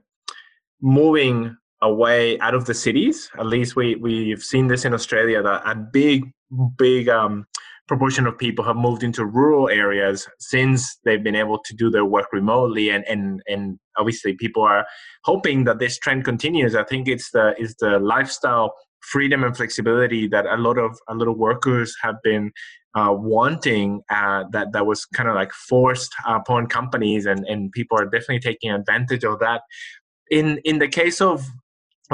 moving 0.81 1.57
away 1.83 2.39
out 2.41 2.55
of 2.55 2.67
the 2.67 2.75
cities. 2.75 3.31
At 3.39 3.47
least 3.47 3.77
we 3.77 3.97
we've 3.97 4.43
seen 4.43 4.67
this 4.67 4.85
in 4.85 4.95
Australia 4.95 5.43
that 5.43 5.63
a 5.65 5.75
big 5.75 6.33
big 6.77 7.09
um, 7.09 7.47
proportion 7.87 8.27
of 8.27 8.39
people 8.39 8.65
have 8.65 8.77
moved 8.77 9.03
into 9.03 9.25
rural 9.25 9.69
areas 9.69 10.27
since 10.39 10.99
they've 11.05 11.23
been 11.23 11.35
able 11.35 11.59
to 11.59 11.75
do 11.75 11.91
their 11.91 12.05
work 12.05 12.33
remotely 12.33 12.89
and 12.91 13.05
and 13.07 13.43
and 13.47 13.79
obviously 13.99 14.35
people 14.35 14.63
are 14.63 14.87
hoping 15.25 15.65
that 15.65 15.79
this 15.79 15.99
trend 15.99 16.25
continues 16.25 16.75
i 16.75 16.83
think 16.83 17.09
it's 17.09 17.31
the 17.31 17.55
is 17.59 17.75
the 17.81 17.99
lifestyle 17.99 18.75
freedom 19.11 19.45
and 19.45 19.57
flexibility 19.57 20.27
that 20.29 20.47
a 20.47 20.57
lot 20.57 20.79
of 20.79 20.99
a 21.09 21.15
lot 21.15 21.29
of 21.29 21.37
workers 21.37 21.97
have 22.03 22.17
been 22.23 22.53
uh, 22.95 23.13
wanting 23.13 24.03
uh, 24.11 24.45
that 24.51 24.73
that 24.73 24.87
was 24.87 25.05
kind 25.07 25.29
of 25.29 25.35
like 25.35 25.53
forced 25.53 26.15
upon 26.27 26.67
companies 26.67 27.27
and 27.27 27.45
and 27.47 27.73
people 27.73 27.99
are 27.99 28.07
definitely 28.07 28.41
taking 28.41 28.71
advantage 28.71 29.25
of 29.25 29.39
that. 29.41 29.63
In 30.31 30.59
in 30.65 30.79
the 30.79 30.89
case 30.89 31.21
of 31.21 31.47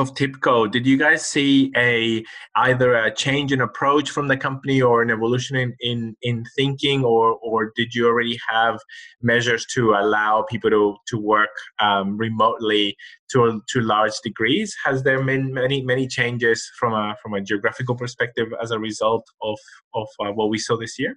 of 0.00 0.14
TIBCO, 0.14 0.70
did 0.72 0.86
you 0.86 0.96
guys 0.96 1.24
see 1.24 1.70
a 1.76 2.24
either 2.56 2.94
a 2.94 3.14
change 3.14 3.52
in 3.52 3.60
approach 3.60 4.10
from 4.10 4.28
the 4.28 4.36
company 4.36 4.80
or 4.80 5.02
an 5.02 5.10
evolution 5.10 5.56
in, 5.56 5.76
in, 5.80 6.16
in 6.22 6.44
thinking, 6.56 7.04
or 7.04 7.36
or 7.42 7.72
did 7.76 7.94
you 7.94 8.06
already 8.06 8.38
have 8.48 8.80
measures 9.22 9.66
to 9.74 9.90
allow 9.92 10.42
people 10.50 10.70
to 10.70 10.96
to 11.08 11.18
work 11.18 11.50
um, 11.80 12.16
remotely 12.16 12.96
to 13.32 13.62
to 13.68 13.80
large 13.80 14.14
degrees? 14.24 14.74
Has 14.84 15.02
there 15.02 15.22
been 15.22 15.52
many 15.52 15.82
many 15.82 16.08
changes 16.08 16.68
from 16.78 16.92
a 16.94 17.14
from 17.22 17.34
a 17.34 17.40
geographical 17.40 17.94
perspective 17.94 18.48
as 18.62 18.70
a 18.70 18.78
result 18.78 19.24
of 19.42 19.58
of 19.94 20.08
uh, 20.20 20.32
what 20.32 20.48
we 20.48 20.58
saw 20.58 20.76
this 20.76 20.98
year? 20.98 21.14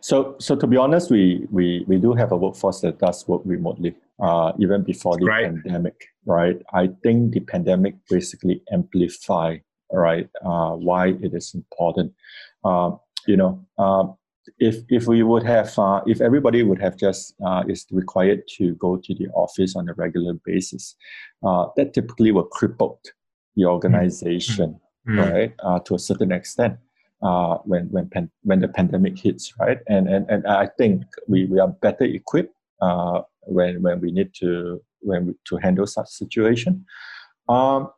So, 0.00 0.36
so 0.38 0.56
to 0.56 0.66
be 0.66 0.76
honest, 0.76 1.10
we 1.10 1.46
we 1.50 1.84
we 1.86 1.98
do 1.98 2.12
have 2.14 2.32
a 2.32 2.36
workforce 2.36 2.80
that 2.80 2.98
does 2.98 3.26
work 3.28 3.42
remotely, 3.44 3.94
uh, 4.20 4.52
even 4.58 4.82
before 4.82 5.16
the 5.16 5.26
right. 5.26 5.44
pandemic, 5.44 6.08
right? 6.26 6.60
I 6.72 6.90
think 7.02 7.32
the 7.32 7.40
pandemic 7.40 7.94
basically 8.08 8.62
amplify, 8.72 9.58
right, 9.92 10.28
uh, 10.44 10.72
why 10.72 11.08
it 11.08 11.34
is 11.34 11.54
important. 11.54 12.12
Uh, 12.64 12.92
you 13.26 13.36
know, 13.36 13.64
uh, 13.78 14.06
if 14.58 14.76
if 14.88 15.06
we 15.06 15.22
would 15.22 15.44
have, 15.44 15.78
uh, 15.78 16.00
if 16.06 16.20
everybody 16.20 16.62
would 16.62 16.80
have 16.80 16.96
just 16.96 17.34
uh, 17.44 17.62
is 17.68 17.86
required 17.90 18.42
to 18.56 18.74
go 18.76 18.96
to 18.96 19.14
the 19.14 19.28
office 19.28 19.76
on 19.76 19.88
a 19.88 19.94
regular 19.94 20.34
basis, 20.44 20.96
that 21.42 21.92
typically 21.94 22.32
will 22.32 22.48
cripple 22.48 22.98
the 23.56 23.64
organization, 23.64 24.80
mm-hmm. 25.08 25.18
right, 25.18 25.84
to 25.84 25.94
a 25.94 25.98
certain 25.98 26.32
extent 26.32 26.78
uh, 27.22 27.58
when 27.64 27.88
when 27.90 28.08
pan- 28.08 28.30
when 28.42 28.60
the 28.60 28.68
pandemic 28.68 29.18
hits, 29.18 29.52
right? 29.58 29.78
And 29.88 30.08
and 30.08 30.28
and 30.30 30.46
I 30.46 30.68
think 30.78 31.04
we, 31.28 31.46
we 31.46 31.58
are 31.58 31.68
better 31.68 32.04
equipped 32.04 32.54
uh, 32.80 33.22
when 33.42 33.82
when 33.82 34.00
we 34.00 34.10
need 34.10 34.34
to 34.40 34.80
when 35.00 35.26
we, 35.26 35.34
to 35.46 35.56
handle 35.56 35.86
such 35.86 36.08
situation. 36.08 36.84
Um, 37.48 37.90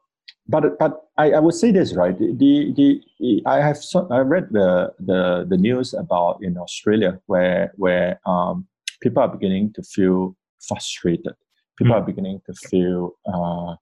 but 0.49 0.79
but 0.79 1.09
I, 1.17 1.33
I 1.33 1.39
would 1.39 1.55
say 1.55 1.71
this 1.71 1.95
right. 1.95 2.19
The, 2.19 2.73
the, 2.75 3.43
I 3.47 3.61
have 3.61 3.77
so, 3.77 4.09
I 4.11 4.19
read 4.19 4.49
the, 4.51 4.93
the 4.99 5.47
the 5.49 5.57
news 5.57 5.95
about 5.95 6.43
in 6.43 6.59
Australia 6.59 7.21
where 7.27 7.73
where 7.77 8.21
um, 8.27 8.67
people 9.01 9.23
are 9.23 9.29
beginning 9.29 9.73
to 9.75 9.83
feel 9.83 10.37
frustrated. 10.67 11.35
People 11.79 11.95
mm. 11.95 12.01
are 12.01 12.05
beginning 12.05 12.41
to 12.47 12.55
feel 12.55 13.13
uh, 13.27 13.77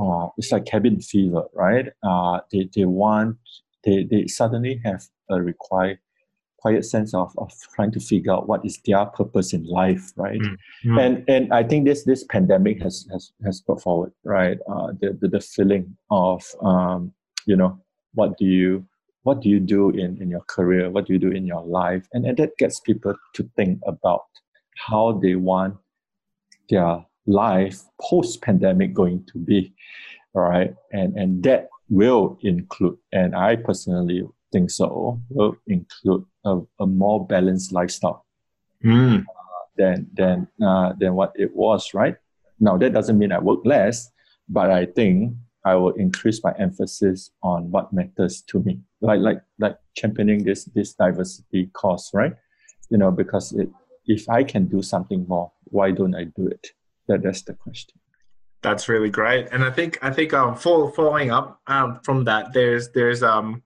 uh, 0.00 0.28
it's 0.38 0.52
like 0.52 0.64
cabin 0.64 1.00
fever, 1.00 1.44
right? 1.54 1.88
Uh, 2.02 2.40
they, 2.52 2.68
they 2.74 2.84
want 2.84 3.36
they, 3.84 4.04
they 4.04 4.26
suddenly 4.26 4.80
have 4.84 5.02
a 5.28 5.40
required 5.40 5.98
quiet 6.58 6.84
sense 6.84 7.14
of, 7.14 7.32
of 7.38 7.50
trying 7.74 7.90
to 7.90 8.00
figure 8.00 8.32
out 8.32 8.46
what 8.46 8.64
is 8.66 8.78
their 8.84 9.06
purpose 9.06 9.54
in 9.54 9.64
life, 9.64 10.12
right? 10.16 10.40
Mm-hmm. 10.40 10.98
And 10.98 11.24
and 11.26 11.52
I 11.52 11.62
think 11.62 11.86
this 11.86 12.04
this 12.04 12.24
pandemic 12.24 12.82
has 12.82 13.06
has 13.10 13.32
has 13.44 13.60
brought 13.60 13.82
forward, 13.82 14.12
right? 14.24 14.58
Uh, 14.70 14.88
the, 15.00 15.16
the 15.20 15.28
the 15.28 15.40
feeling 15.40 15.96
of 16.10 16.44
um, 16.62 17.12
you 17.46 17.56
know 17.56 17.80
what 18.14 18.36
do 18.36 18.44
you 18.44 18.84
what 19.22 19.40
do 19.42 19.48
you 19.48 19.60
do 19.60 19.90
in, 19.90 20.20
in 20.20 20.30
your 20.30 20.42
career? 20.42 20.90
What 20.90 21.06
do 21.06 21.12
you 21.12 21.18
do 21.18 21.30
in 21.30 21.46
your 21.46 21.62
life? 21.62 22.06
And, 22.12 22.24
and 22.24 22.36
that 22.38 22.56
gets 22.56 22.80
people 22.80 23.14
to 23.34 23.50
think 23.56 23.80
about 23.86 24.24
how 24.76 25.20
they 25.22 25.34
want 25.34 25.76
their 26.70 27.04
life 27.26 27.82
post 28.00 28.40
pandemic 28.40 28.94
going 28.94 29.26
to 29.32 29.38
be. 29.38 29.74
All 30.34 30.42
right. 30.42 30.74
And, 30.92 31.16
and 31.16 31.42
that 31.42 31.68
will 31.90 32.38
include, 32.42 32.96
and 33.12 33.36
I 33.36 33.56
personally 33.56 34.22
think 34.52 34.70
so, 34.70 35.20
will 35.28 35.56
include 35.66 36.24
a, 36.44 36.60
a 36.78 36.86
more 36.86 37.26
balanced 37.26 37.72
lifestyle 37.72 38.24
mm. 38.82 39.20
uh, 39.20 39.24
than, 39.76 40.08
than, 40.14 40.48
uh, 40.64 40.94
than 40.98 41.14
what 41.14 41.32
it 41.36 41.54
was, 41.54 41.92
right? 41.92 42.16
Now, 42.58 42.76
that 42.78 42.92
doesn't 42.92 43.18
mean 43.18 43.32
I 43.32 43.38
work 43.38 43.60
less, 43.64 44.10
but 44.48 44.70
I 44.70 44.86
think 44.86 45.34
I 45.64 45.74
will 45.74 45.92
increase 45.92 46.42
my 46.42 46.54
emphasis 46.58 47.30
on 47.42 47.70
what 47.70 47.92
matters 47.92 48.42
to 48.48 48.60
me, 48.60 48.80
like 49.00 49.20
like 49.20 49.42
like 49.58 49.76
championing 49.94 50.44
this 50.44 50.64
this 50.64 50.94
diversity 50.94 51.70
cause, 51.74 52.10
right? 52.14 52.32
You 52.88 52.98
know, 52.98 53.10
because 53.10 53.52
it, 53.52 53.68
if 54.06 54.28
I 54.28 54.42
can 54.42 54.66
do 54.66 54.82
something 54.82 55.26
more, 55.28 55.52
why 55.64 55.90
don't 55.90 56.14
I 56.14 56.24
do 56.24 56.46
it? 56.46 56.68
That 57.08 57.22
that's 57.22 57.42
the 57.42 57.54
question. 57.54 57.99
That's 58.62 58.88
really 58.88 59.10
great, 59.10 59.48
and 59.52 59.64
I 59.64 59.70
think 59.70 59.98
I 60.02 60.10
think 60.10 60.34
um, 60.34 60.54
following 60.54 61.30
up 61.30 61.60
um, 61.66 62.00
from 62.04 62.24
that, 62.24 62.52
there's 62.52 62.90
there's 62.90 63.22
um 63.22 63.62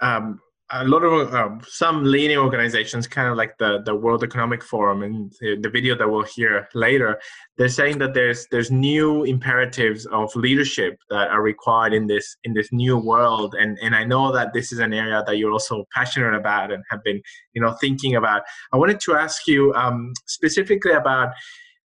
um 0.00 0.40
a 0.70 0.84
lot 0.84 1.04
of 1.04 1.34
um, 1.34 1.60
some 1.68 2.04
leading 2.04 2.38
organizations, 2.38 3.06
kind 3.06 3.28
of 3.28 3.36
like 3.36 3.56
the 3.58 3.82
the 3.84 3.94
World 3.94 4.24
Economic 4.24 4.64
Forum 4.64 5.02
and 5.02 5.32
the, 5.40 5.56
the, 5.60 5.68
video 5.68 5.96
that 5.96 6.10
we'll 6.10 6.24
hear 6.24 6.68
later, 6.74 7.20
they're 7.58 7.68
saying 7.68 7.98
that 7.98 8.14
there's 8.14 8.46
there's 8.50 8.70
new 8.70 9.24
imperatives 9.24 10.06
of 10.06 10.34
leadership 10.34 10.98
that 11.10 11.28
are 11.28 11.42
required 11.42 11.92
in 11.92 12.06
this 12.06 12.36
in 12.44 12.54
this 12.54 12.72
new 12.72 12.96
world, 12.96 13.54
and 13.58 13.78
and 13.82 13.94
I 13.94 14.04
know 14.04 14.32
that 14.32 14.52
this 14.54 14.72
is 14.72 14.78
an 14.78 14.92
area 14.92 15.22
that 15.26 15.36
you're 15.36 15.52
also 15.52 15.84
passionate 15.94 16.34
about 16.34 16.72
and 16.72 16.82
have 16.90 17.04
been 17.04 17.20
you 17.52 17.60
know 17.60 17.76
thinking 17.80 18.16
about. 18.16 18.42
I 18.72 18.76
wanted 18.76 19.00
to 19.00 19.14
ask 19.14 19.46
you 19.46 19.72
um, 19.74 20.12
specifically 20.26 20.92
about 20.92 21.34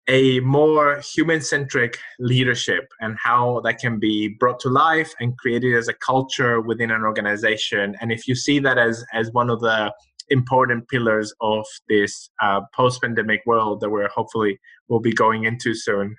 a 0.08 0.40
more 0.40 1.00
human 1.00 1.40
centric 1.40 1.98
leadership 2.18 2.88
and 3.00 3.16
how 3.22 3.60
that 3.60 3.78
can 3.78 3.98
be 3.98 4.28
brought 4.28 4.60
to 4.60 4.68
life 4.68 5.12
and 5.20 5.36
created 5.38 5.74
as 5.74 5.88
a 5.88 5.94
culture 5.94 6.60
within 6.60 6.90
an 6.90 7.02
organization. 7.02 7.96
And 8.00 8.12
if 8.12 8.28
you 8.28 8.34
see 8.34 8.58
that 8.60 8.76
as, 8.76 9.04
as 9.14 9.32
one 9.32 9.48
of 9.48 9.60
the 9.60 9.92
important 10.30 10.88
pillars 10.88 11.32
of 11.40 11.66
this 11.88 12.30
uh, 12.42 12.60
post 12.74 13.02
pandemic 13.02 13.42
world 13.46 13.80
that 13.80 13.90
we're 13.90 14.08
hopefully 14.08 14.58
will 14.88 15.00
be 15.00 15.12
going 15.12 15.44
into 15.44 15.74
soon. 15.74 16.16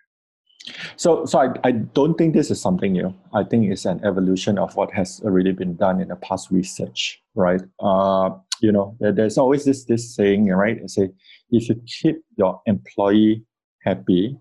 So, 0.95 1.25
so 1.25 1.39
I, 1.39 1.49
I 1.63 1.71
don't 1.71 2.15
think 2.15 2.33
this 2.33 2.49
is 2.49 2.59
something 2.59 2.91
new. 2.91 3.13
I 3.33 3.43
think 3.43 3.71
it's 3.71 3.85
an 3.85 4.03
evolution 4.03 4.57
of 4.57 4.75
what 4.75 4.91
has 4.93 5.21
already 5.23 5.51
been 5.51 5.75
done 5.75 6.01
in 6.01 6.07
the 6.07 6.15
past 6.15 6.49
research, 6.49 7.21
right? 7.35 7.61
Uh, 7.79 8.31
you 8.61 8.71
know, 8.71 8.95
there's 8.99 9.37
always 9.37 9.65
this 9.65 9.85
this 9.85 10.15
saying, 10.15 10.47
right? 10.47 10.89
Say, 10.89 11.09
if 11.51 11.69
you 11.69 11.79
keep 11.85 12.17
your 12.35 12.61
employee 12.65 13.43
happy, 13.85 14.37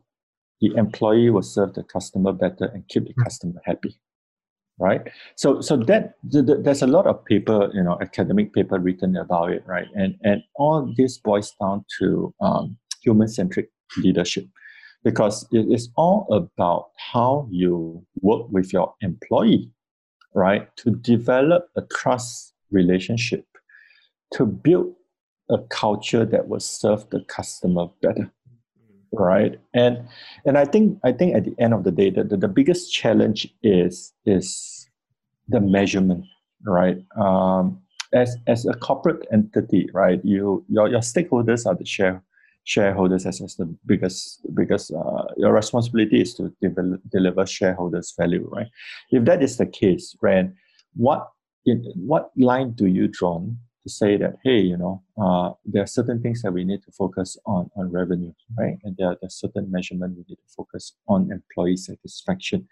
the 0.61 0.75
employee 0.77 1.31
will 1.31 1.43
serve 1.43 1.75
the 1.75 1.83
customer 1.83 2.33
better 2.33 2.67
and 2.73 2.89
keep 2.89 3.07
the 3.07 3.13
hmm. 3.13 3.23
customer 3.23 3.61
happy 3.65 4.01
right? 4.79 5.03
So 5.37 5.61
so 5.61 5.77
that 5.77 6.15
there's 6.23 6.83
a 6.83 6.87
lot 6.87 7.07
of 7.07 7.25
paper 7.25 7.71
you 7.73 7.83
know 7.83 7.99
academic 8.01 8.53
paper 8.53 8.79
written 8.79 9.17
about 9.17 9.53
it 9.53 9.63
right? 9.67 9.87
And 9.95 10.17
and 10.23 10.43
all 10.57 10.93
this 10.97 11.19
boils 11.19 11.55
down 11.61 11.85
to 11.99 12.35
um, 12.41 12.77
human 13.03 13.29
centric 13.29 13.71
leadership. 13.99 14.47
Because 15.05 15.47
it 15.53 15.67
is 15.71 15.91
all 15.97 16.27
about 16.33 16.87
how 16.97 17.47
you 17.51 18.03
work 18.23 18.47
with 18.51 18.73
your 18.73 18.95
employee 19.03 19.71
right? 20.35 20.75
To 20.79 20.91
develop 20.91 21.69
a 21.77 21.83
trust 21.83 22.55
relationship 22.71 23.45
to 24.33 24.47
build 24.47 24.95
a 25.51 25.59
culture 25.69 26.25
that 26.25 26.49
will 26.49 26.59
serve 26.59 27.09
the 27.11 27.21
customer 27.29 27.87
better 28.03 28.33
right? 29.18 29.59
And 29.74 30.07
and 30.44 30.59
i 30.59 30.64
think 30.64 30.98
i 31.05 31.12
think 31.12 31.35
at 31.35 31.44
the 31.44 31.55
end 31.59 31.74
of 31.74 31.85
the 31.85 31.90
day 31.90 32.11
the, 32.11 32.24
the, 32.24 32.37
the 32.37 32.48
biggest 32.48 32.92
challenge 32.92 33.48
is 33.62 34.12
is 34.24 34.88
the 35.48 35.61
measurement 35.61 36.24
right? 36.66 36.98
Um, 37.16 37.81
as 38.14 38.37
as 38.46 38.64
a 38.64 38.74
corporate 38.74 39.27
entity 39.33 39.88
right 39.92 40.20
you 40.24 40.64
your, 40.68 40.88
your 40.88 41.00
stakeholders 41.00 41.66
are 41.66 41.74
the 41.74 41.85
share 41.85 42.22
shareholders 42.64 43.27
as, 43.27 43.40
as 43.42 43.57
the 43.57 43.66
biggest 43.87 44.40
biggest 44.55 44.92
uh, 44.92 45.24
your 45.37 45.53
responsibility 45.53 46.20
is 46.20 46.35
to 46.35 46.55
develop, 46.62 47.00
deliver 47.11 47.44
shareholders 47.44 48.14
value 48.16 48.48
right? 48.53 48.68
If 49.11 49.24
that 49.24 49.42
is 49.42 49.57
the 49.57 49.66
case 49.66 50.16
Ran, 50.22 50.55
what 50.94 51.29
in 51.66 51.85
what 51.96 52.31
line 52.37 52.72
do 52.72 52.87
you 52.87 53.09
draw 53.09 53.44
to 53.85 53.90
say 53.90 54.16
that 54.16 54.35
hey 54.42 54.59
you 54.59 54.77
know 54.77 55.03
uh, 55.23 55.53
there 55.64 55.83
are 55.83 55.87
certain 55.87 56.20
things 56.20 56.42
that 56.42 56.53
we 56.53 56.64
need 56.64 56.83
to 56.83 56.90
focus 56.90 57.37
on 57.47 57.70
on 57.77 57.90
revenue 57.92 58.33
right? 58.59 58.79
And 58.85 58.97
there 58.97 59.09
are, 59.09 59.16
there 59.20 59.29
are 59.29 59.40
certain 59.44 59.70
measurement 59.70 60.16
we 60.16 60.25
need 60.29 60.37
to 60.37 60.55
focus 60.57 60.94
on 61.07 61.31
employee 61.31 61.77
satisfaction. 61.77 62.68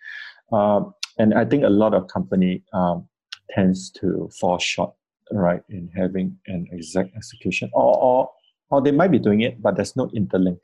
Um, 0.53 0.95
and 1.19 1.35
i 1.35 1.45
think 1.45 1.63
a 1.65 1.69
lot 1.69 1.95
of 1.95 2.09
company 2.09 2.63
um, 2.73 3.07
tends 3.51 3.91
to 3.91 4.31
fall 4.41 4.59
short 4.59 4.93
right 5.31 5.63
in 5.69 5.89
having 5.95 6.37
an 6.47 6.67
exact 6.73 7.15
execution 7.17 7.71
or, 7.75 7.97
or 7.97 8.31
or 8.71 8.81
they 8.81 8.91
might 8.91 9.11
be 9.11 9.19
doing 9.19 9.43
it 9.43 9.61
but 9.63 9.77
there's 9.77 9.97
no 9.97 10.07
interlink 10.09 10.59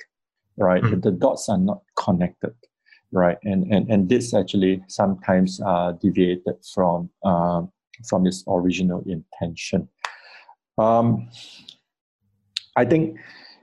right? 0.57 0.83
Mm. 0.83 0.91
the, 0.91 1.11
the 1.11 1.17
dots 1.17 1.49
are 1.49 1.59
not 1.59 1.83
connected 1.97 2.55
right? 3.13 3.39
And 3.45 3.73
and 3.73 3.91
and 3.91 4.09
this 4.09 4.35
actually 4.35 4.83
sometimes 4.89 5.61
uh, 5.65 5.93
deviated 5.93 6.57
from 6.75 7.11
um, 7.25 7.73
from 8.09 8.27
its 8.27 8.45
original 8.47 9.03
intention 9.07 9.89
um, 10.79 11.29
I 12.77 12.85
think, 12.85 13.19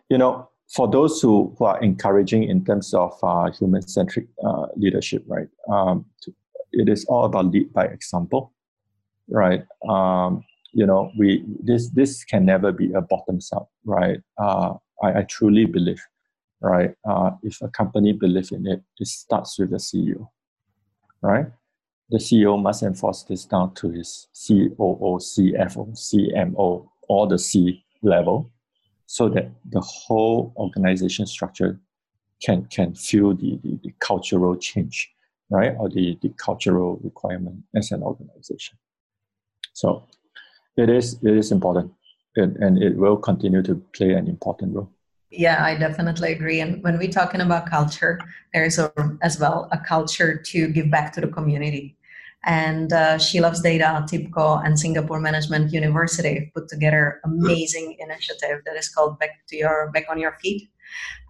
you 0.10 0.18
know, 0.18 0.50
for 0.74 0.90
those 0.90 1.22
who, 1.22 1.56
who 1.58 1.66
are 1.66 1.82
encouraging 1.82 2.44
in 2.44 2.66
terms 2.66 2.94
of 2.94 3.14
uh, 3.24 3.50
human-centric 3.52 4.28
uh, 4.44 4.68
leadership, 4.76 5.24
right? 5.28 5.48
Um, 5.72 6.06
it 6.72 6.90
is 6.90 7.06
all 7.06 7.26
about 7.26 7.52
lead 7.52 7.72
by 7.72 7.86
example, 7.86 8.52
right? 9.30 9.64
Um, 9.88 10.44
you 10.74 10.86
know, 10.86 11.12
we 11.18 11.46
this 11.64 11.90
this 11.90 12.26
can 12.26 12.46
never 12.46 12.72
be 12.74 12.92
a 12.92 13.02
bottoms 13.02 13.50
up, 13.54 13.70
right? 13.86 14.20
Uh, 14.38 14.74
I, 15.02 15.20
I 15.20 15.22
truly 15.24 15.66
believe, 15.66 16.02
right? 16.60 16.94
Uh, 17.10 17.32
if 17.44 17.62
a 17.62 17.70
company 17.70 18.12
believes 18.12 18.52
in 18.52 18.68
it, 18.68 18.84
it 19.00 19.08
starts 19.08 19.58
with 19.58 19.70
the 19.70 19.78
CEO, 19.78 20.28
right? 21.22 21.46
The 22.10 22.18
CEO 22.20 22.62
must 22.62 22.84
enforce 22.84 23.24
this 23.24 23.46
down 23.46 23.74
to 23.76 23.90
his 23.90 24.28
COO, 24.36 25.18
CFO, 25.18 25.96
CMO, 25.96 26.90
all 27.08 27.28
the 27.28 27.40
C 27.40 27.84
level 28.02 28.52
so 29.06 29.30
that 29.30 29.50
the 29.70 29.82
whole 29.82 30.54
organization 30.58 31.26
structure 31.26 31.80
can 32.44 32.66
can 32.66 32.94
feel 32.96 33.34
the, 33.34 33.60
the, 33.64 33.80
the, 33.84 33.94
cultural 34.00 34.56
change, 34.56 35.10
right? 35.50 35.74
Or 35.80 35.90
the, 35.90 36.18
the 36.22 36.30
cultural 36.38 37.00
requirement 37.04 37.64
as 37.76 37.92
an 37.92 38.04
organization. 38.04 38.78
So 39.74 40.08
it 40.78 40.90
is 40.90 41.18
it 41.24 41.36
is 41.38 41.52
important 41.52 41.92
and, 42.36 42.58
and 42.58 42.82
it 42.82 42.98
will 42.98 43.18
continue 43.18 43.62
to 43.64 43.76
play 43.94 44.12
an 44.12 44.28
important 44.28 44.76
role. 44.76 44.92
Yeah, 45.32 45.64
I 45.64 45.76
definitely 45.76 46.32
agree. 46.32 46.62
And 46.62 46.84
when 46.84 46.98
we're 46.98 47.12
talking 47.12 47.42
about 47.42 47.70
culture, 47.70 48.20
there 48.54 48.64
is 48.64 48.78
a, 48.80 48.92
as 49.22 49.40
well 49.40 49.68
a 49.72 49.78
culture 49.78 50.38
to 50.38 50.68
give 50.68 50.90
back 50.90 51.12
to 51.14 51.22
the 51.22 51.28
community 51.28 51.98
and 52.46 52.94
uh, 52.94 53.18
She 53.18 53.42
Loves 53.42 53.62
Data, 53.62 54.06
TIBCO, 54.10 54.66
and 54.66 54.80
Singapore 54.80 55.20
Management 55.20 55.74
University 55.74 56.52
put 56.54 56.68
together 56.68 57.20
amazing 57.26 57.98
initiative 58.00 58.62
that 58.66 58.76
is 58.76 58.88
called 58.88 59.20
Back 59.20 59.46
to 59.48 59.58
Your 59.58 59.92
Back 59.92 60.06
on 60.10 60.20
Your 60.20 60.38
Feet. 60.42 60.70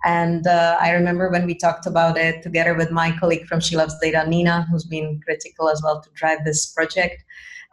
And 0.04 0.46
uh, 0.46 0.78
I 0.80 0.92
remember 0.92 1.30
when 1.30 1.46
we 1.46 1.56
talked 1.56 1.86
about 1.86 2.18
it 2.18 2.44
together 2.44 2.74
with 2.76 2.92
my 2.92 3.18
colleague 3.18 3.48
from 3.48 3.62
She 3.62 3.78
Loves 3.78 3.96
Data, 4.02 4.26
Nina, 4.28 4.68
who's 4.70 4.84
been 4.84 5.22
critical 5.24 5.70
as 5.70 5.82
well 5.84 6.02
to 6.02 6.10
drive 6.14 6.40
this 6.44 6.68
project. 6.74 7.24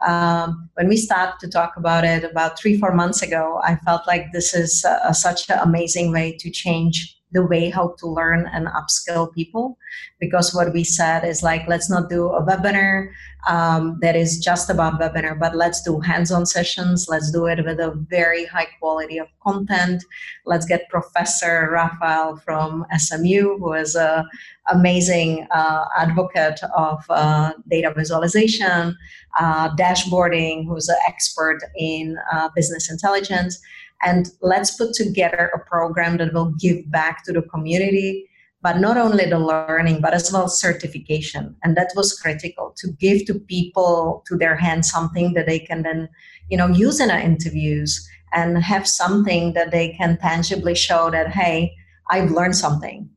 Um, 0.07 0.69
when 0.73 0.87
we 0.87 0.97
started 0.97 1.35
to 1.41 1.49
talk 1.49 1.73
about 1.77 2.05
it 2.05 2.23
about 2.23 2.57
three, 2.57 2.79
four 2.79 2.93
months 2.93 3.21
ago, 3.21 3.61
I 3.63 3.75
felt 3.75 4.07
like 4.07 4.31
this 4.31 4.53
is 4.53 4.83
uh, 4.85 5.13
such 5.13 5.49
an 5.49 5.59
amazing 5.59 6.11
way 6.11 6.37
to 6.39 6.49
change 6.49 7.19
the 7.33 7.45
way 7.45 7.69
how 7.69 7.95
to 7.99 8.07
learn 8.07 8.49
and 8.53 8.67
upskill 8.67 9.33
people. 9.33 9.77
Because 10.19 10.53
what 10.53 10.73
we 10.73 10.83
said 10.83 11.25
is 11.25 11.43
like 11.43 11.67
let's 11.67 11.89
not 11.89 12.09
do 12.09 12.27
a 12.27 12.43
webinar 12.43 13.11
um, 13.47 13.99
that 14.01 14.15
is 14.15 14.39
just 14.39 14.69
about 14.69 14.99
webinar 14.99 15.37
but 15.37 15.55
let's 15.55 15.81
do 15.81 15.99
hands-on 15.99 16.45
sessions. 16.45 17.07
Let's 17.09 17.31
do 17.31 17.45
it 17.47 17.63
with 17.65 17.79
a 17.79 17.91
very 18.09 18.45
high 18.45 18.67
quality 18.79 19.17
of 19.17 19.27
content. 19.43 20.03
Let's 20.45 20.65
get 20.65 20.89
professor 20.89 21.69
rafael 21.71 22.37
from 22.37 22.85
smu 22.97 23.57
who 23.57 23.73
is 23.73 23.95
a 23.95 24.25
amazing 24.71 25.45
uh, 25.51 25.85
advocate 25.97 26.61
of 26.75 27.03
uh, 27.09 27.51
data 27.69 27.93
visualization 27.93 28.95
uh, 29.39 29.75
dashboarding 29.75 30.65
who's 30.65 30.87
an 30.89 30.95
expert 31.07 31.59
in 31.77 32.17
uh, 32.31 32.49
business 32.55 32.89
intelligence 32.89 33.59
and 34.05 34.29
let's 34.41 34.75
put 34.75 34.93
together 34.93 35.51
a 35.53 35.59
program 35.69 36.17
that 36.17 36.33
will 36.33 36.51
give 36.59 36.89
back 36.91 37.23
to 37.25 37.33
the 37.33 37.41
community 37.43 38.29
but 38.61 38.77
not 38.77 38.95
only 38.95 39.25
the 39.25 39.37
learning 39.37 39.99
but 39.99 40.13
as 40.13 40.31
well 40.31 40.47
certification. 40.47 41.53
And 41.63 41.75
that 41.75 41.91
was 41.97 42.17
critical 42.17 42.73
to 42.77 42.87
give 42.93 43.25
to 43.25 43.33
people 43.33 44.23
to 44.25 44.37
their 44.37 44.55
hands 44.55 44.89
something 44.89 45.33
that 45.33 45.47
they 45.47 45.59
can 45.59 45.83
then 45.83 46.07
you 46.49 46.57
know 46.57 46.67
use 46.67 46.99
in 46.99 47.11
our 47.11 47.19
interviews 47.19 48.07
and 48.33 48.57
have 48.57 48.87
something 48.87 49.53
that 49.53 49.71
they 49.71 49.89
can 49.89 50.17
tangibly 50.17 50.75
show 50.75 51.09
that 51.09 51.29
hey 51.29 51.73
i've 52.09 52.31
learned 52.31 52.55
something 52.55 53.09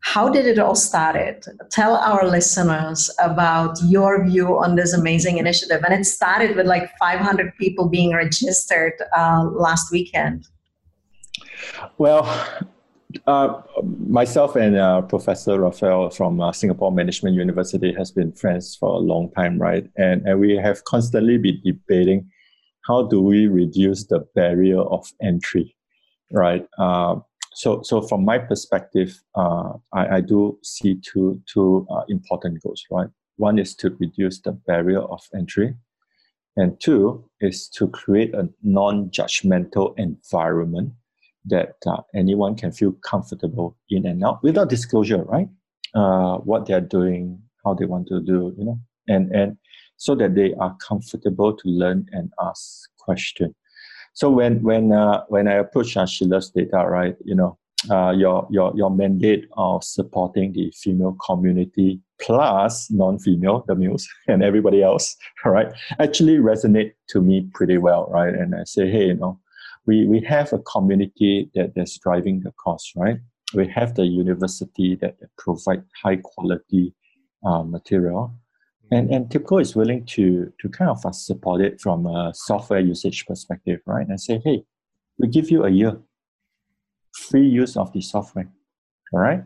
how 0.00 0.28
did 0.28 0.46
it 0.46 0.58
all 0.58 0.74
started 0.74 1.44
tell 1.70 1.96
our 1.96 2.26
listeners 2.26 3.10
about 3.18 3.76
your 3.84 4.24
view 4.24 4.58
on 4.58 4.76
this 4.76 4.92
amazing 4.92 5.38
initiative 5.38 5.82
and 5.84 5.94
it 5.94 6.04
started 6.04 6.56
with 6.56 6.66
like 6.66 6.90
500 6.98 7.52
people 7.58 7.88
being 7.88 8.14
registered 8.14 8.94
uh, 9.16 9.44
last 9.44 9.90
weekend 9.90 10.46
well 11.98 12.24
uh, 13.26 13.62
myself 14.06 14.54
and 14.56 14.76
uh, 14.76 15.00
Professor 15.02 15.58
Raphael 15.60 16.10
from 16.10 16.40
uh, 16.40 16.52
Singapore 16.52 16.92
Management 16.92 17.36
University 17.36 17.92
has 17.94 18.10
been 18.10 18.32
friends 18.32 18.76
for 18.76 18.90
a 18.90 18.98
long 18.98 19.30
time, 19.32 19.58
right? 19.58 19.88
And, 19.96 20.26
and 20.26 20.38
we 20.38 20.56
have 20.56 20.84
constantly 20.84 21.38
been 21.38 21.60
debating 21.64 22.30
how 22.86 23.06
do 23.06 23.22
we 23.22 23.46
reduce 23.46 24.04
the 24.06 24.26
barrier 24.34 24.80
of 24.80 25.10
entry, 25.22 25.74
right? 26.32 26.66
So, 27.54 27.82
so 27.82 28.02
from 28.02 28.24
my 28.24 28.38
perspective, 28.38 29.20
uh, 29.34 29.72
I, 29.92 30.16
I 30.16 30.20
do 30.20 30.58
see 30.62 30.96
two, 30.96 31.40
two 31.52 31.86
uh, 31.90 32.02
important 32.08 32.62
goals, 32.62 32.84
right? 32.90 33.08
One 33.36 33.58
is 33.58 33.74
to 33.76 33.96
reduce 33.98 34.40
the 34.40 34.52
barrier 34.52 35.00
of 35.00 35.22
entry, 35.34 35.74
and 36.56 36.78
two 36.80 37.24
is 37.40 37.68
to 37.70 37.88
create 37.88 38.34
a 38.34 38.48
non-judgmental 38.62 39.94
environment 39.98 40.92
that 41.46 41.76
uh, 41.86 42.02
anyone 42.14 42.56
can 42.56 42.72
feel 42.72 42.92
comfortable 42.92 43.76
in 43.90 44.06
and 44.06 44.24
out 44.24 44.42
without 44.42 44.68
disclosure, 44.68 45.22
right? 45.24 45.48
Uh, 45.94 46.36
what 46.38 46.66
they're 46.66 46.80
doing, 46.80 47.40
how 47.64 47.74
they 47.74 47.86
want 47.86 48.06
to 48.08 48.20
do, 48.20 48.54
you 48.58 48.64
know, 48.64 48.78
and 49.08 49.34
and 49.34 49.56
so 49.96 50.14
that 50.14 50.34
they 50.34 50.54
are 50.54 50.76
comfortable 50.86 51.56
to 51.56 51.68
learn 51.68 52.06
and 52.12 52.32
ask 52.40 52.88
question. 52.98 53.54
So 54.18 54.30
when 54.30 54.60
when 54.64 54.90
uh, 54.90 55.22
when 55.28 55.46
I 55.46 55.54
approach 55.54 55.96
uh, 55.96 56.04
She 56.04 56.24
Loves 56.24 56.50
Data, 56.50 56.84
right, 56.88 57.14
you 57.24 57.36
know, 57.36 57.56
uh, 57.88 58.10
your 58.10 58.48
your 58.50 58.72
your 58.74 58.90
mandate 58.90 59.44
of 59.56 59.84
supporting 59.84 60.52
the 60.54 60.72
female 60.72 61.16
community 61.24 62.00
plus 62.20 62.90
non-female, 62.90 63.64
the 63.68 63.76
males 63.76 64.08
and 64.26 64.42
everybody 64.42 64.82
else, 64.82 65.16
right, 65.44 65.68
actually 66.00 66.38
resonate 66.38 66.94
to 67.10 67.20
me 67.20 67.48
pretty 67.54 67.78
well, 67.78 68.08
right? 68.10 68.34
And 68.34 68.56
I 68.56 68.64
say, 68.64 68.90
hey, 68.90 69.06
you 69.06 69.14
know, 69.14 69.38
we, 69.86 70.04
we 70.08 70.20
have 70.22 70.52
a 70.52 70.58
community 70.58 71.48
that, 71.54 71.76
that's 71.76 71.96
driving 71.96 72.40
the 72.40 72.50
cost, 72.60 72.90
right? 72.96 73.18
We 73.54 73.68
have 73.68 73.94
the 73.94 74.04
university 74.04 74.96
that, 74.96 75.20
that 75.20 75.30
provide 75.38 75.84
high 76.02 76.16
quality 76.16 76.92
uh, 77.46 77.62
material. 77.62 78.34
And, 78.90 79.10
and 79.10 79.28
TIBCO 79.28 79.60
is 79.60 79.76
willing 79.76 80.06
to, 80.06 80.52
to 80.60 80.68
kind 80.68 80.90
of 80.90 81.14
support 81.14 81.60
it 81.60 81.80
from 81.80 82.06
a 82.06 82.32
software 82.34 82.80
usage 82.80 83.26
perspective, 83.26 83.80
right? 83.86 84.06
And 84.06 84.20
say, 84.20 84.40
hey, 84.44 84.64
we 85.18 85.28
give 85.28 85.50
you 85.50 85.64
a 85.64 85.70
year 85.70 85.98
free 87.12 87.46
use 87.46 87.76
of 87.76 87.92
the 87.92 88.00
software, 88.00 88.48
all 89.12 89.20
right? 89.20 89.42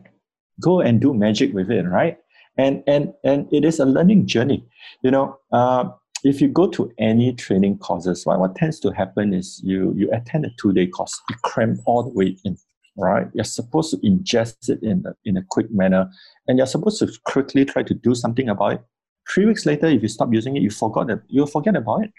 Go 0.61 0.79
and 0.81 1.01
do 1.01 1.13
magic 1.13 1.53
with 1.53 1.71
it, 1.71 1.83
right? 1.83 2.17
And, 2.57 2.83
and, 2.87 3.13
and 3.23 3.51
it 3.51 3.65
is 3.65 3.79
a 3.79 3.85
learning 3.85 4.27
journey. 4.27 4.65
You 5.01 5.11
know, 5.11 5.39
uh, 5.51 5.89
if 6.23 6.39
you 6.39 6.47
go 6.47 6.67
to 6.67 6.91
any 6.99 7.33
training 7.33 7.79
courses, 7.79 8.25
what, 8.25 8.39
what 8.39 8.55
tends 8.55 8.79
to 8.81 8.91
happen 8.91 9.33
is 9.33 9.59
you 9.63 9.93
you 9.95 10.09
attend 10.13 10.45
a 10.45 10.49
two-day 10.57 10.87
course, 10.87 11.19
you 11.29 11.35
cram 11.43 11.81
all 11.85 12.03
the 12.03 12.09
way 12.09 12.37
in, 12.45 12.55
right? 12.95 13.27
You're 13.33 13.43
supposed 13.43 13.91
to 13.91 13.97
ingest 13.97 14.69
it 14.69 14.81
in 14.83 15.03
a, 15.05 15.15
in 15.25 15.37
a 15.37 15.43
quick 15.49 15.71
manner, 15.71 16.09
and 16.47 16.57
you're 16.57 16.67
supposed 16.67 16.99
to 16.99 17.11
quickly 17.25 17.65
try 17.65 17.83
to 17.83 17.93
do 17.93 18.15
something 18.15 18.47
about 18.49 18.73
it. 18.73 18.81
Three 19.29 19.45
weeks 19.45 19.65
later, 19.65 19.87
if 19.87 20.01
you 20.01 20.07
stop 20.07 20.33
using 20.33 20.57
it, 20.57 20.63
you 20.63 20.69
forgot 20.69 21.09
it, 21.09 21.21
you'll 21.27 21.47
forget 21.47 21.75
about 21.75 22.03
it. 22.03 22.11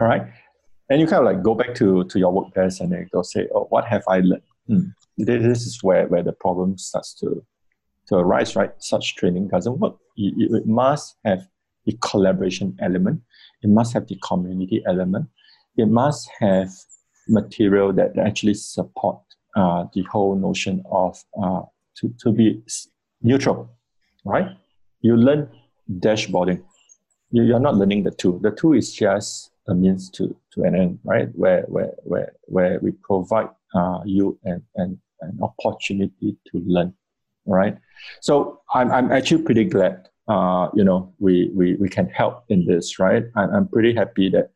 All 0.00 0.06
right. 0.06 0.22
And 0.90 1.00
you 1.00 1.06
kind 1.06 1.26
of 1.26 1.32
like 1.32 1.42
go 1.42 1.54
back 1.54 1.74
to, 1.76 2.04
to 2.04 2.18
your 2.18 2.32
work 2.32 2.52
desk 2.54 2.80
and 2.80 2.92
then 2.92 3.08
go 3.12 3.22
say, 3.22 3.48
oh, 3.54 3.66
what 3.70 3.84
have 3.86 4.04
I 4.08 4.18
learned? 4.18 4.42
Hmm. 4.66 4.80
This 5.16 5.62
is 5.62 5.82
where, 5.82 6.06
where 6.08 6.22
the 6.22 6.32
problem 6.32 6.78
starts 6.78 7.14
to, 7.20 7.44
to 8.08 8.16
arise, 8.16 8.54
right? 8.54 8.70
Such 8.78 9.16
training 9.16 9.48
doesn't 9.48 9.78
work. 9.78 9.96
It, 10.16 10.34
it 10.52 10.66
must 10.66 11.16
have 11.24 11.46
the 11.86 11.96
collaboration 12.00 12.76
element. 12.80 13.22
It 13.62 13.70
must 13.70 13.92
have 13.94 14.06
the 14.06 14.18
community 14.22 14.82
element. 14.86 15.28
It 15.76 15.88
must 15.88 16.28
have 16.38 16.70
material 17.28 17.92
that 17.94 18.18
actually 18.18 18.54
support 18.54 19.20
uh, 19.56 19.84
the 19.94 20.02
whole 20.02 20.36
notion 20.36 20.82
of 20.90 21.18
uh, 21.42 21.62
to, 21.96 22.14
to 22.20 22.32
be 22.32 22.62
neutral, 23.22 23.70
right? 24.24 24.48
You 25.00 25.16
learn 25.16 25.48
dashboarding. 25.90 26.62
You, 27.30 27.54
are 27.54 27.60
not 27.60 27.76
learning 27.76 28.04
the 28.04 28.10
tool. 28.12 28.38
The 28.38 28.52
tool 28.52 28.74
is 28.74 28.92
just 28.92 29.50
a 29.68 29.74
means 29.74 30.10
to, 30.10 30.36
to 30.52 30.62
an 30.62 30.74
end, 30.74 30.98
right? 31.04 31.28
Where, 31.34 31.62
where, 31.62 31.92
where, 32.04 32.32
where 32.44 32.78
we 32.80 32.92
provide 32.92 33.48
uh, 33.74 34.00
you 34.04 34.38
an, 34.44 34.62
an, 34.76 35.00
an 35.20 35.38
opportunity 35.42 36.36
to 36.52 36.62
learn, 36.64 36.94
right? 37.46 37.76
So 38.20 38.60
I'm, 38.72 38.92
I'm 38.92 39.10
actually 39.10 39.42
pretty 39.42 39.64
glad 39.64 40.08
uh, 40.28 40.68
you 40.74 40.84
know, 40.84 41.12
we, 41.18 41.50
we, 41.54 41.74
we 41.74 41.88
can 41.88 42.08
help 42.08 42.44
in 42.48 42.66
this, 42.66 42.98
right? 42.98 43.24
I'm, 43.36 43.50
I'm 43.50 43.68
pretty 43.68 43.94
happy 43.94 44.30
that, 44.30 44.50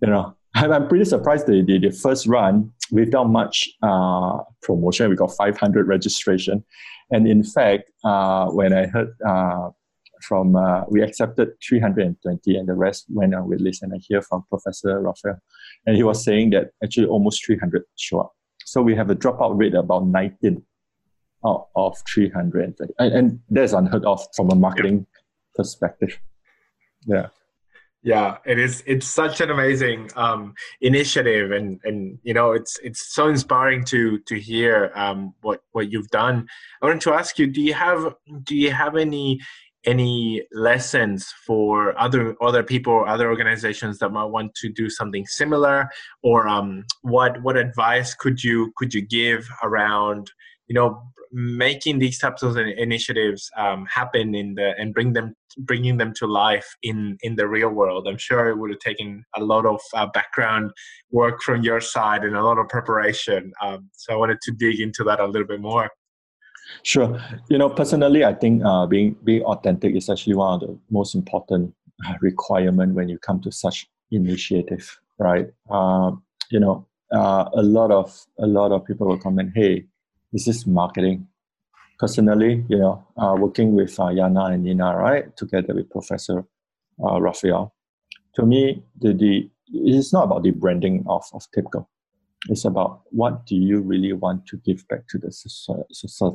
you 0.00 0.08
know, 0.08 0.34
I'm 0.54 0.88
pretty 0.88 1.04
surprised 1.04 1.46
the, 1.46 1.62
the, 1.62 1.78
the 1.78 1.90
first 1.90 2.26
run, 2.26 2.72
without 2.90 3.28
much 3.28 3.68
uh, 3.82 4.38
promotion, 4.62 5.10
we 5.10 5.16
got 5.16 5.32
500 5.36 5.86
registration. 5.86 6.64
And 7.10 7.26
in 7.28 7.44
fact, 7.44 7.90
uh, 8.04 8.46
when 8.46 8.72
I 8.72 8.86
heard 8.86 9.14
uh, 9.26 9.70
from, 10.22 10.56
uh, 10.56 10.84
we 10.88 11.02
accepted 11.02 11.50
320 11.66 12.56
and 12.56 12.68
the 12.68 12.74
rest 12.74 13.06
went 13.08 13.34
on 13.34 13.48
with 13.48 13.60
list. 13.60 13.82
And 13.82 13.92
I 13.94 13.98
hear 13.98 14.22
from 14.22 14.44
Professor 14.48 15.00
Raphael, 15.00 15.38
and 15.86 15.96
he 15.96 16.02
was 16.02 16.24
saying 16.24 16.50
that 16.50 16.70
actually 16.82 17.06
almost 17.06 17.44
300 17.44 17.82
show 17.96 18.20
up. 18.20 18.32
So 18.64 18.82
we 18.82 18.94
have 18.94 19.10
a 19.10 19.16
dropout 19.16 19.58
rate 19.58 19.74
about 19.74 20.06
19 20.06 20.62
out 21.44 21.68
of 21.74 21.96
300. 22.12 22.74
And, 22.98 23.12
and 23.12 23.40
that's 23.48 23.72
unheard 23.72 24.04
of 24.04 24.24
from 24.36 24.50
a 24.50 24.54
marketing 24.54 25.06
perspective. 25.54 26.18
Yeah. 27.06 27.28
Yeah, 28.02 28.38
it 28.46 28.58
is. 28.58 28.82
It's 28.86 29.06
such 29.06 29.42
an 29.42 29.50
amazing 29.50 30.10
um, 30.16 30.54
initiative, 30.80 31.52
and 31.52 31.78
and 31.84 32.18
you 32.22 32.32
know, 32.32 32.52
it's 32.52 32.78
it's 32.82 33.12
so 33.12 33.28
inspiring 33.28 33.84
to 33.86 34.18
to 34.20 34.40
hear 34.40 34.90
um, 34.94 35.34
what 35.42 35.60
what 35.72 35.92
you've 35.92 36.08
done. 36.08 36.48
I 36.80 36.86
wanted 36.86 37.02
to 37.02 37.12
ask 37.12 37.38
you: 37.38 37.46
Do 37.46 37.60
you 37.60 37.74
have 37.74 38.14
do 38.44 38.56
you 38.56 38.70
have 38.70 38.96
any 38.96 39.40
any 39.84 40.42
lessons 40.52 41.32
for 41.46 41.98
other 41.98 42.36
other 42.42 42.62
people 42.62 42.92
or 42.92 43.08
other 43.08 43.30
organizations 43.30 43.98
that 43.98 44.10
might 44.10 44.26
want 44.26 44.54
to 44.56 44.68
do 44.68 44.90
something 44.90 45.26
similar, 45.26 45.88
or 46.22 46.46
um, 46.46 46.84
what 47.02 47.42
what 47.42 47.56
advice 47.56 48.14
could 48.14 48.42
you 48.42 48.72
could 48.76 48.92
you 48.92 49.02
give 49.02 49.48
around 49.62 50.30
you 50.66 50.74
know 50.74 51.02
making 51.32 52.00
these 52.00 52.18
types 52.18 52.42
of 52.42 52.56
initiatives 52.56 53.48
um, 53.56 53.86
happen 53.86 54.34
in 54.34 54.54
the 54.54 54.74
and 54.78 54.92
bring 54.92 55.12
them 55.12 55.32
bringing 55.58 55.96
them 55.96 56.12
to 56.14 56.26
life 56.26 56.66
in 56.82 57.16
in 57.22 57.36
the 57.36 57.48
real 57.48 57.70
world? 57.70 58.06
I'm 58.06 58.18
sure 58.18 58.48
it 58.48 58.58
would 58.58 58.70
have 58.70 58.80
taken 58.80 59.24
a 59.36 59.42
lot 59.42 59.64
of 59.64 59.80
uh, 59.94 60.06
background 60.12 60.72
work 61.10 61.40
from 61.42 61.62
your 61.62 61.80
side 61.80 62.24
and 62.24 62.36
a 62.36 62.42
lot 62.42 62.58
of 62.58 62.68
preparation. 62.68 63.52
Um, 63.62 63.88
so 63.92 64.12
i 64.12 64.16
wanted 64.16 64.40
to 64.42 64.52
dig 64.52 64.80
into 64.80 65.04
that 65.04 65.20
a 65.20 65.26
little 65.26 65.46
bit 65.46 65.60
more 65.60 65.90
sure 66.82 67.20
you 67.48 67.58
know 67.58 67.68
personally 67.68 68.24
i 68.24 68.32
think 68.32 68.62
uh, 68.64 68.86
being 68.86 69.16
being 69.24 69.42
authentic 69.42 69.94
is 69.94 70.08
actually 70.08 70.34
one 70.34 70.54
of 70.54 70.60
the 70.60 70.78
most 70.90 71.14
important 71.14 71.74
uh, 72.06 72.14
requirement 72.20 72.94
when 72.94 73.08
you 73.08 73.18
come 73.18 73.40
to 73.40 73.52
such 73.52 73.88
initiative 74.10 74.98
right 75.18 75.48
uh, 75.70 76.10
you 76.50 76.60
know 76.60 76.86
uh, 77.12 77.48
a 77.54 77.62
lot 77.62 77.90
of 77.90 78.26
a 78.38 78.46
lot 78.46 78.72
of 78.72 78.84
people 78.84 79.06
will 79.06 79.18
comment 79.18 79.50
hey 79.54 79.84
this 80.32 80.46
is 80.46 80.66
marketing. 80.66 81.26
Personally, 81.98 82.64
you 82.68 82.78
know, 82.78 83.04
uh, 83.16 83.34
working 83.38 83.74
with 83.74 83.98
uh, 83.98 84.04
Yana 84.04 84.54
and 84.54 84.64
Nina, 84.64 84.96
right, 84.96 85.36
together 85.36 85.74
with 85.74 85.90
Professor 85.90 86.44
Raphael, 86.98 87.74
to 88.36 88.46
me, 88.46 88.82
the, 89.00 89.12
the 89.12 89.50
it's 89.72 90.12
not 90.12 90.24
about 90.24 90.42
the 90.42 90.50
branding 90.50 91.04
of, 91.08 91.24
of 91.32 91.42
TIBCO. 91.56 91.86
It's 92.48 92.64
about 92.64 93.02
what 93.10 93.44
do 93.46 93.54
you 93.54 93.80
really 93.80 94.14
want 94.14 94.46
to 94.46 94.56
give 94.58 94.86
back 94.88 95.06
to 95.08 95.18
the 95.18 95.30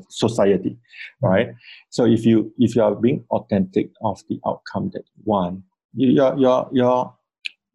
society, 0.09 0.77
right? 1.21 1.49
So 1.89 2.05
if 2.05 2.25
you 2.25 2.53
if 2.59 2.75
you 2.75 2.83
are 2.83 2.93
being 2.93 3.25
authentic 3.31 3.89
of 4.03 4.21
the 4.29 4.39
outcome 4.45 4.91
that 4.93 5.03
you 5.15 5.23
want, 5.23 5.63
you're 5.95 6.37
you're 6.37 6.69
you're 6.71 7.13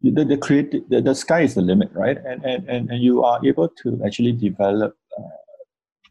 the, 0.01 0.23
the 0.23 0.37
create 0.37 0.89
the, 0.89 1.01
the 1.01 1.13
sky 1.13 1.41
is 1.41 1.55
the 1.55 1.61
limit, 1.61 1.89
right? 1.93 2.17
And, 2.25 2.43
and 2.45 2.69
and 2.69 2.89
and 2.89 3.03
you 3.03 3.23
are 3.23 3.45
able 3.45 3.67
to 3.83 4.01
actually 4.05 4.31
develop 4.31 4.95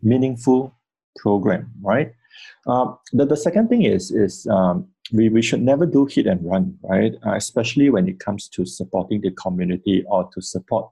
meaningful 0.03 0.75
program, 1.17 1.71
right? 1.83 2.13
Um, 2.67 2.99
the, 3.13 3.27
the 3.27 3.37
second 3.37 3.69
thing 3.69 3.83
is 3.83 4.11
is 4.11 4.47
um, 4.47 4.87
we, 5.13 5.29
we 5.29 5.43
should 5.43 5.63
never 5.63 5.87
do 5.87 6.07
hit 6.07 6.27
and 6.27 6.41
run, 6.45 6.79
right? 6.83 7.15
Uh, 7.27 7.35
especially 7.35 7.91
when 7.91 8.09
it 8.09 8.21
comes 8.21 8.49
to 8.49 8.65
supporting 8.65 9.21
the 9.21 9.33
community 9.33 10.05
or 10.09 10.29
to 10.35 10.41
support 10.41 10.91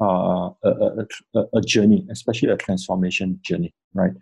uh, 0.00 0.50
a, 0.64 1.06
a, 1.34 1.44
a, 1.54 1.60
journey, 1.60 2.06
especially 2.10 2.48
a 2.50 2.56
transformation 2.56 3.40
journey, 3.42 3.74
right? 3.94 4.12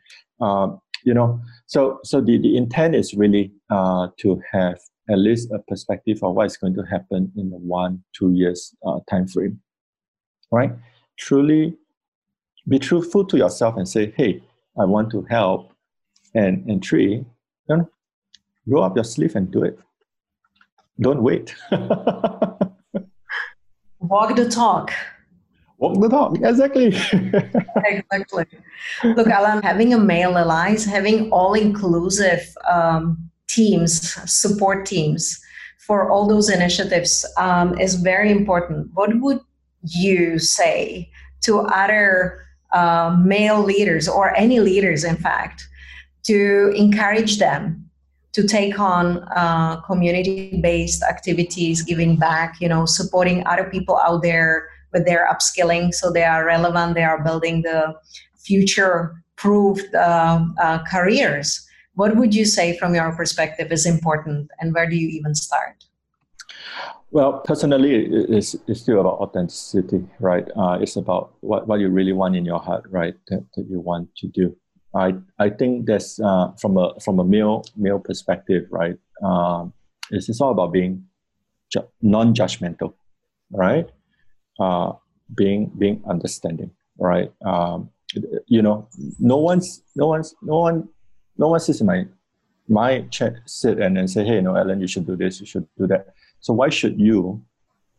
Um, 0.41 0.81
you 1.05 1.13
know, 1.13 1.41
so 1.67 2.01
so 2.03 2.21
the, 2.21 2.39
the 2.39 2.57
intent 2.57 2.95
is 2.95 3.15
really 3.15 3.53
uh, 3.71 4.09
to 4.19 4.41
have 4.53 4.79
at 5.11 5.19
least 5.19 5.51
a 5.53 5.59
perspective 5.69 6.19
of 6.23 6.35
what 6.35 6.47
is 6.47 6.57
going 6.57 6.75
to 6.75 6.83
happen 6.83 7.31
in 7.37 7.51
the 7.51 7.59
one 7.59 8.03
two 8.17 8.33
years 8.33 8.75
uh, 8.87 9.01
time 9.09 9.29
frame, 9.29 9.61
right? 10.51 10.73
Truly 11.19 11.77
be 12.69 12.79
truthful 12.79 13.25
to 13.27 13.37
yourself 13.37 13.77
and 13.77 13.89
say, 13.89 14.13
hey, 14.17 14.43
I 14.79 14.85
want 14.85 15.11
to 15.13 15.23
help, 15.29 15.73
and 16.35 16.65
and 16.69 16.85
three, 16.85 17.25
you 17.69 17.77
know, 17.77 17.89
roll 18.67 18.85
up 18.85 18.97
your 18.97 19.05
sleeve 19.05 19.37
and 19.37 19.51
do 19.51 19.63
it. 19.63 19.79
Don't 21.01 21.23
wait. 21.23 21.55
Walk 24.01 24.37
the 24.37 24.49
talk. 24.49 24.93
Walk 25.79 26.01
the 26.01 26.09
talk, 26.09 26.39
exactly. 26.43 26.87
exactly. 27.85 28.47
Look, 29.05 29.29
Alan, 29.29 29.63
having 29.63 29.93
a 29.93 29.99
male 29.99 30.39
allies, 30.39 30.87
having 30.87 31.31
all 31.31 31.53
inclusive 31.53 32.43
um, 32.71 33.31
teams, 33.47 34.15
support 34.31 34.87
teams 34.87 35.39
for 35.79 36.11
all 36.11 36.27
those 36.27 36.49
initiatives 36.49 37.27
um, 37.37 37.79
is 37.79 37.97
very 37.97 38.31
important. 38.31 38.91
What 38.95 39.21
would 39.21 39.41
you 39.83 40.39
say 40.39 41.11
to 41.43 41.61
other 41.61 42.47
uh, 42.73 43.17
male 43.23 43.63
leaders 43.63 44.09
or 44.09 44.35
any 44.35 44.61
leaders, 44.61 45.05
in 45.05 45.17
fact, 45.17 45.69
to 46.25 46.73
encourage 46.75 47.39
them 47.39 47.89
to 48.33 48.47
take 48.47 48.79
on 48.79 49.19
uh, 49.37 49.81
community-based 49.83 51.03
activities, 51.03 51.83
giving 51.83 52.17
back, 52.17 52.57
you 52.61 52.69
know, 52.69 52.85
supporting 52.85 53.47
other 53.47 53.65
people 53.65 53.97
out 53.99 54.23
there 54.23 54.69
their 55.01 55.29
upskilling 55.33 55.93
so 55.93 56.11
they 56.11 56.25
are 56.25 56.45
relevant, 56.45 56.95
they 56.95 57.05
are 57.05 57.23
building 57.23 57.63
the 57.63 57.95
future-proofed 58.39 59.95
uh, 59.95 60.45
uh, 60.61 60.79
careers. 60.91 61.67
What 61.95 62.17
would 62.17 62.35
you 62.35 62.45
say 62.45 62.77
from 62.79 62.95
your 62.95 63.15
perspective 63.17 63.73
is 63.73 63.87
important 63.87 64.51
and 64.61 64.75
where 64.75 64.89
do 64.89 64.97
you 64.97 65.09
even 65.09 65.35
start? 65.35 65.85
Well, 67.11 67.41
personally, 67.41 68.07
it's, 68.07 68.55
it's 68.67 68.81
still 68.81 69.01
about 69.01 69.19
authenticity, 69.21 70.05
right? 70.21 70.47
Uh, 70.57 70.79
it's 70.81 70.97
about 70.97 71.35
what, 71.41 71.67
what 71.67 71.81
you 71.81 71.89
really 71.89 72.13
want 72.13 72.37
in 72.37 72.45
your 72.45 72.59
heart, 72.59 72.85
right? 72.91 73.15
That, 73.29 73.47
that 73.57 73.67
you 73.71 73.81
want 73.81 74.15
to 74.17 74.27
do. 74.29 74.57
I 74.95 75.15
I 75.39 75.51
think 75.51 75.87
that's 75.87 76.19
uh, 76.21 76.53
from 76.61 76.79
a 76.79 76.99
from 77.01 77.19
a 77.19 77.25
male 77.25 77.65
male 77.77 77.99
perspective, 77.99 78.65
right? 78.71 78.97
Um, 79.23 79.73
it's, 80.11 80.29
it's 80.29 80.41
all 80.41 80.53
about 80.53 80.73
being 80.73 81.05
ju- 81.71 81.89
non-judgmental, 82.01 82.95
right? 83.51 83.91
Uh, 84.59 84.93
being 85.35 85.71
being 85.79 86.03
understanding, 86.09 86.71
right? 86.99 87.33
Um, 87.45 87.91
you 88.47 88.63
know, 88.63 88.89
no 89.19 89.37
one's 89.37 89.83
no 89.95 90.07
one's 90.07 90.35
no 90.43 90.59
one 90.61 90.89
no 91.37 91.49
one 91.49 91.61
sits 91.61 91.81
in 91.81 91.87
my 91.87 92.07
my 92.69 93.01
chair 93.11 93.43
sit 93.47 93.79
and 93.79 93.97
then 93.97 94.09
say, 94.09 94.25
hey, 94.25 94.41
no, 94.41 94.57
Alan, 94.57 94.81
you 94.81 94.87
should 94.87 95.07
do 95.07 95.17
this, 95.17 95.41
you 95.41 95.47
should 95.47 95.67
do 95.79 95.87
that. 95.87 96.15
So 96.41 96.53
why 96.53 96.69
should 96.69 97.01
you 97.01 97.43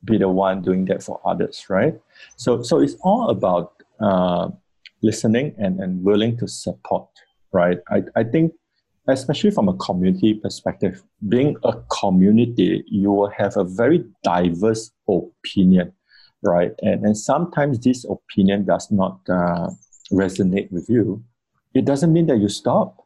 be 0.04 0.17
the 0.17 0.30
one 0.30 0.62
doing 0.62 0.86
that 0.86 1.04
for 1.04 1.20
others, 1.26 1.65
right? 1.70 2.00
So 2.36 2.62
so 2.63 2.80
it's 2.80 2.96
all 3.02 3.30
about 3.30 3.74
uh, 4.00 4.50
listening 5.02 5.56
and, 5.58 5.80
and 5.80 6.04
willing 6.04 6.38
to 6.38 6.48
support, 6.48 7.08
right? 7.52 7.80
I, 7.89 8.04
I 8.15 8.24
think, 8.24 8.54
especially 9.08 9.52
from 9.52 9.70
a 9.70 9.76
community 9.76 10.34
perspective, 10.34 11.04
being 11.30 11.56
a 11.63 11.74
community, 12.00 12.84
you 12.88 13.12
will 13.12 13.30
have 13.30 13.58
a 13.58 13.63
very 13.63 14.06
diverse 14.24 14.91
opinion, 15.08 15.93
right? 16.48 16.72
And, 16.82 17.06
and 17.06 17.18
sometimes 17.18 17.80
this 17.80 18.06
opinion 18.06 18.66
does 18.66 18.90
not 18.92 19.20
uh, 19.30 19.70
resonate 20.12 20.72
with 20.72 20.90
you. 20.90 21.24
It 21.74 21.86
doesn't 21.86 22.14
mean 22.14 22.28
that 22.28 22.38
you 22.38 22.50
stop. 22.50 23.06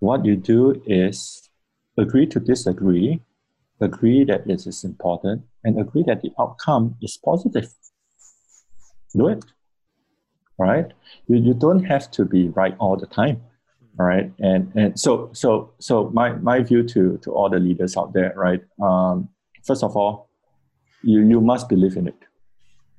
What 0.00 0.24
you 0.24 0.36
do 0.36 0.80
is 0.86 1.48
agree 1.96 2.26
to 2.26 2.38
disagree, 2.38 3.20
agree 3.80 4.24
that 4.24 4.46
it 4.46 4.66
is 4.66 4.84
important, 4.84 5.42
and 5.64 5.80
agree 5.80 6.04
that 6.06 6.22
the 6.22 6.30
outcome 6.38 6.96
is 7.02 7.18
positive. 7.24 7.72
Do 9.16 9.28
it 9.28 9.44
right? 10.58 10.86
You, 11.28 11.36
you 11.36 11.54
don't 11.54 11.84
have 11.84 12.10
to 12.12 12.24
be 12.24 12.48
right 12.48 12.76
all 12.78 12.96
the 12.96 13.06
time, 13.06 13.40
right? 13.96 14.30
And 14.40 14.70
and 14.74 15.00
so 15.00 15.30
so 15.32 15.72
so 15.78 16.10
my 16.12 16.32
my 16.32 16.60
view 16.60 16.82
to 16.88 17.18
to 17.18 17.32
all 17.32 17.48
the 17.48 17.60
leaders 17.60 17.96
out 17.96 18.12
there, 18.12 18.34
right? 18.36 18.60
Um, 18.82 19.28
first 19.64 19.82
of 19.82 19.96
all, 19.96 20.27
you 21.02 21.20
you 21.20 21.40
must 21.40 21.68
believe 21.68 21.96
in 21.96 22.08
it, 22.08 22.18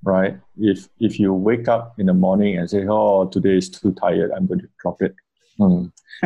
right? 0.04 0.38
If 0.58 0.90
if 1.00 1.20
you 1.20 1.34
wake 1.34 1.68
up 1.68 2.00
in 2.00 2.06
the 2.08 2.14
morning 2.14 2.58
and 2.58 2.70
say, 2.70 2.86
"Oh, 2.88 3.28
today 3.28 3.58
is 3.58 3.70
too 3.70 3.94
tired, 3.94 4.32
I'm 4.32 4.48
going 4.48 4.62
to 4.62 4.70
drop 4.82 5.02
it," 5.02 5.16
Hmm. 5.60 5.88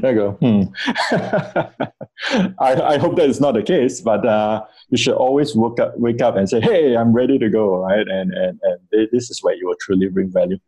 there 0.00 0.12
you 0.12 0.14
go. 0.14 0.30
Hmm. 0.40 0.62
I, 2.60 2.94
I 2.94 2.98
hope 2.98 3.16
that 3.16 3.28
is 3.28 3.40
not 3.40 3.54
the 3.54 3.62
case, 3.62 4.00
but 4.00 4.24
uh, 4.24 4.64
you 4.88 4.96
should 4.96 5.14
always 5.14 5.56
wake 5.56 5.80
up, 5.80 5.98
wake 5.98 6.22
up 6.22 6.36
and 6.36 6.48
say, 6.48 6.60
"Hey, 6.60 6.96
I'm 6.96 7.12
ready 7.12 7.38
to 7.40 7.50
go!" 7.50 7.78
Right, 7.78 8.06
and 8.06 8.32
and 8.32 8.60
and 8.62 9.08
this 9.10 9.30
is 9.30 9.42
where 9.42 9.54
you 9.56 9.66
will 9.66 9.76
truly 9.80 10.08
bring 10.08 10.30
value 10.30 10.58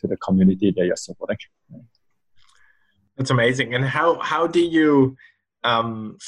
to 0.00 0.08
the 0.08 0.16
community 0.16 0.74
that 0.76 0.84
you're 0.84 0.96
supporting. 0.96 1.36
That's 3.16 3.30
amazing. 3.30 3.74
And 3.74 3.84
how 3.84 4.18
how 4.18 4.48
do 4.48 4.60
you 4.60 5.16
um, 5.62 6.18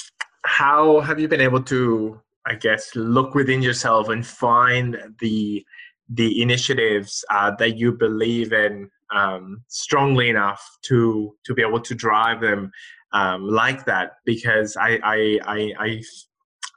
how 0.45 1.01
have 1.01 1.19
you 1.19 1.27
been 1.27 1.41
able 1.41 1.63
to 1.65 2.21
I 2.47 2.55
guess 2.55 2.95
look 2.95 3.35
within 3.35 3.63
yourself 3.63 4.09
and 4.09 4.27
find 4.27 4.99
the 5.21 5.65
the 6.09 6.41
initiatives 6.41 7.25
uh, 7.31 7.51
that 7.59 7.77
you 7.77 7.93
believe 7.93 8.53
in 8.53 8.89
um, 9.15 9.65
strongly 9.69 10.29
enough 10.29 10.65
to 10.83 11.35
to 11.45 11.55
be 11.55 11.63
able 11.63 11.81
to 11.81 11.95
drive 11.95 12.41
them 12.41 12.71
um, 13.13 13.49
like 13.49 13.85
that. 13.87 14.13
Because 14.25 14.77
I 14.77 14.99
I 15.03 15.39
I 15.47 15.73
I, 15.79 16.03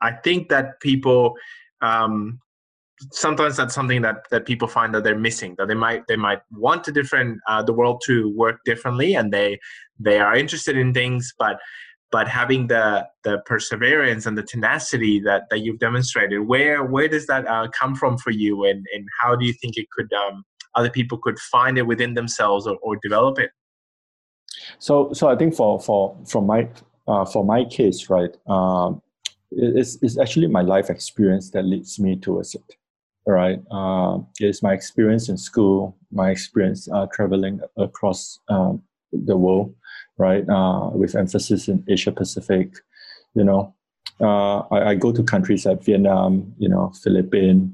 I 0.02 0.12
think 0.24 0.50
that 0.50 0.80
people 0.82 1.36
um, 1.82 2.40
sometimes 3.12 3.58
that's 3.58 3.74
something 3.74 4.02
that 4.02 4.30
that 4.32 4.46
people 4.46 4.68
find 4.68 4.94
that 4.94 5.04
they're 5.04 5.18
missing 5.18 5.56
that 5.58 5.68
they 5.68 5.74
might 5.76 6.06
they 6.08 6.16
might 6.16 6.42
want 6.52 6.88
a 6.88 6.92
different 6.92 7.40
uh, 7.48 7.64
the 7.64 7.74
world 7.74 8.02
to 8.06 8.34
work 8.36 8.60
differently 8.66 9.16
and 9.16 9.32
they 9.32 9.58
they 10.00 10.20
are 10.20 10.36
interested 10.36 10.78
in 10.78 10.94
things 10.94 11.34
but 11.40 11.58
but 12.12 12.28
having 12.28 12.68
the 12.68 13.08
the 13.24 13.40
perseverance 13.46 14.26
and 14.26 14.38
the 14.38 14.44
tenacity 14.44 15.20
that 15.20 15.44
that 15.50 15.60
you've 15.60 15.80
demonstrated 15.80 16.48
where 16.48 16.84
where 16.84 17.08
does 17.08 17.28
that 17.28 17.48
uh, 17.48 17.68
come 17.80 17.96
from 17.96 18.18
for 18.18 18.32
you? 18.32 18.66
And 18.66 18.86
and 18.94 19.08
how 19.22 19.36
do 19.36 19.46
you 19.46 19.54
think 19.54 19.78
it 19.78 19.90
could 19.92 20.12
um, 20.14 20.44
other 20.76 20.90
people 20.90 21.18
could 21.18 21.40
find 21.40 21.78
it 21.78 21.88
within 21.88 22.14
themselves 22.14 22.68
or, 22.68 22.78
or 22.82 22.98
develop 23.02 23.40
it? 23.40 23.52
So 24.80 25.14
so 25.14 25.30
i 25.30 25.36
think 25.36 25.56
for 25.56 25.80
for 25.80 26.18
from 26.28 26.46
my 26.48 26.70
uh, 27.08 27.26
for 27.26 27.44
my 27.44 27.66
case 27.66 28.10
right 28.10 28.36
um, 28.48 29.02
it's, 29.52 29.98
it's 30.02 30.20
actually 30.20 30.48
my 30.48 30.62
life 30.62 30.90
experience 30.90 31.50
that 31.52 31.64
leads 31.64 32.00
me 32.00 32.16
towards 32.16 32.56
it 32.56 32.76
right? 33.26 33.62
Uh, 33.70 34.20
it's 34.40 34.64
my 34.64 34.74
experience 34.74 35.30
in 35.30 35.38
school 35.38 35.96
my 36.12 36.32
experience 36.32 36.90
uh, 36.92 37.06
traveling 37.14 37.60
across 37.78 38.40
um, 38.50 38.82
the 39.12 39.38
world 39.38 39.74
right 40.20 40.48
uh, 40.50 40.90
with 40.94 41.16
emphasis 41.16 41.68
in 41.68 41.84
asia 41.90 42.12
pacific 42.12 42.76
you 43.34 43.44
know 43.44 43.74
uh, 44.22 44.60
I, 44.72 44.90
I, 44.90 44.96
go 44.96 45.14
to 45.14 45.24
countries 45.24 45.66
like 45.66 45.84
vietnam 45.84 46.54
you 46.60 46.70
know 46.70 46.92
philippines 47.04 47.72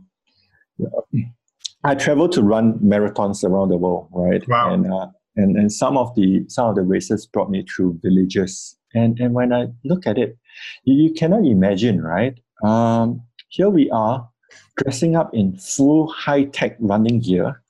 I 1.85 1.93
travel 1.93 2.27
to 2.29 2.41
run 2.41 2.79
marathons 2.79 3.43
around 3.43 3.69
the 3.69 3.77
world, 3.77 4.09
right? 4.11 4.45
Wow. 4.47 4.73
And 4.73 4.91
uh, 4.91 5.07
and 5.35 5.55
and 5.55 5.71
some 5.71 5.97
of 5.97 6.15
the 6.15 6.43
some 6.47 6.67
of 6.69 6.75
the 6.75 6.81
races 6.81 7.27
brought 7.27 7.51
me 7.51 7.63
through 7.63 7.99
villages. 8.01 8.75
And 8.95 9.19
and 9.19 9.33
when 9.33 9.53
I 9.53 9.67
look 9.83 10.07
at 10.07 10.17
it, 10.17 10.37
you, 10.83 10.95
you 10.95 11.13
cannot 11.13 11.45
imagine, 11.45 12.01
right? 12.01 12.39
Um, 12.63 13.21
here 13.49 13.69
we 13.69 13.89
are, 13.91 14.27
dressing 14.77 15.15
up 15.15 15.33
in 15.33 15.57
full 15.57 16.07
high 16.07 16.45
tech 16.45 16.75
running 16.79 17.19
gear, 17.19 17.61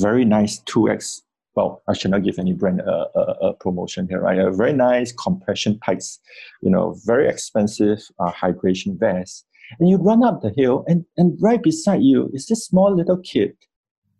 very 0.00 0.24
nice 0.24 0.58
two 0.58 0.90
X. 0.90 1.22
Well, 1.56 1.82
I 1.88 1.94
should 1.94 2.12
not 2.12 2.22
give 2.22 2.38
any 2.38 2.52
brand 2.52 2.80
a, 2.80 3.06
a, 3.14 3.20
a, 3.48 3.54
promotion 3.54 4.06
here, 4.08 4.20
right? 4.20 4.38
A 4.38 4.52
very 4.52 4.72
nice 4.72 5.10
compression 5.12 5.80
tights, 5.80 6.20
you 6.62 6.70
know, 6.70 6.96
very 7.04 7.28
expensive 7.28 7.98
uh, 8.20 8.30
hydration 8.30 8.98
vest 8.98 9.44
and 9.78 9.88
you 9.88 9.98
run 9.98 10.24
up 10.24 10.42
the 10.42 10.52
hill, 10.56 10.84
and, 10.88 11.04
and 11.16 11.38
right 11.40 11.62
beside 11.62 12.02
you 12.02 12.30
is 12.32 12.46
this 12.46 12.64
small 12.64 12.94
little 12.94 13.18
kid. 13.18 13.52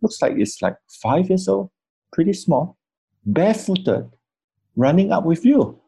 Looks 0.01 0.23
like 0.23 0.35
it's 0.37 0.63
like 0.63 0.77
five 1.03 1.29
years 1.29 1.49
old, 1.49 1.71
pretty 2.13 2.33
small, 2.35 2.79
barefooted, 3.27 4.11
running 4.77 5.11
up 5.13 5.25
with 5.25 5.45
you. 5.45 5.81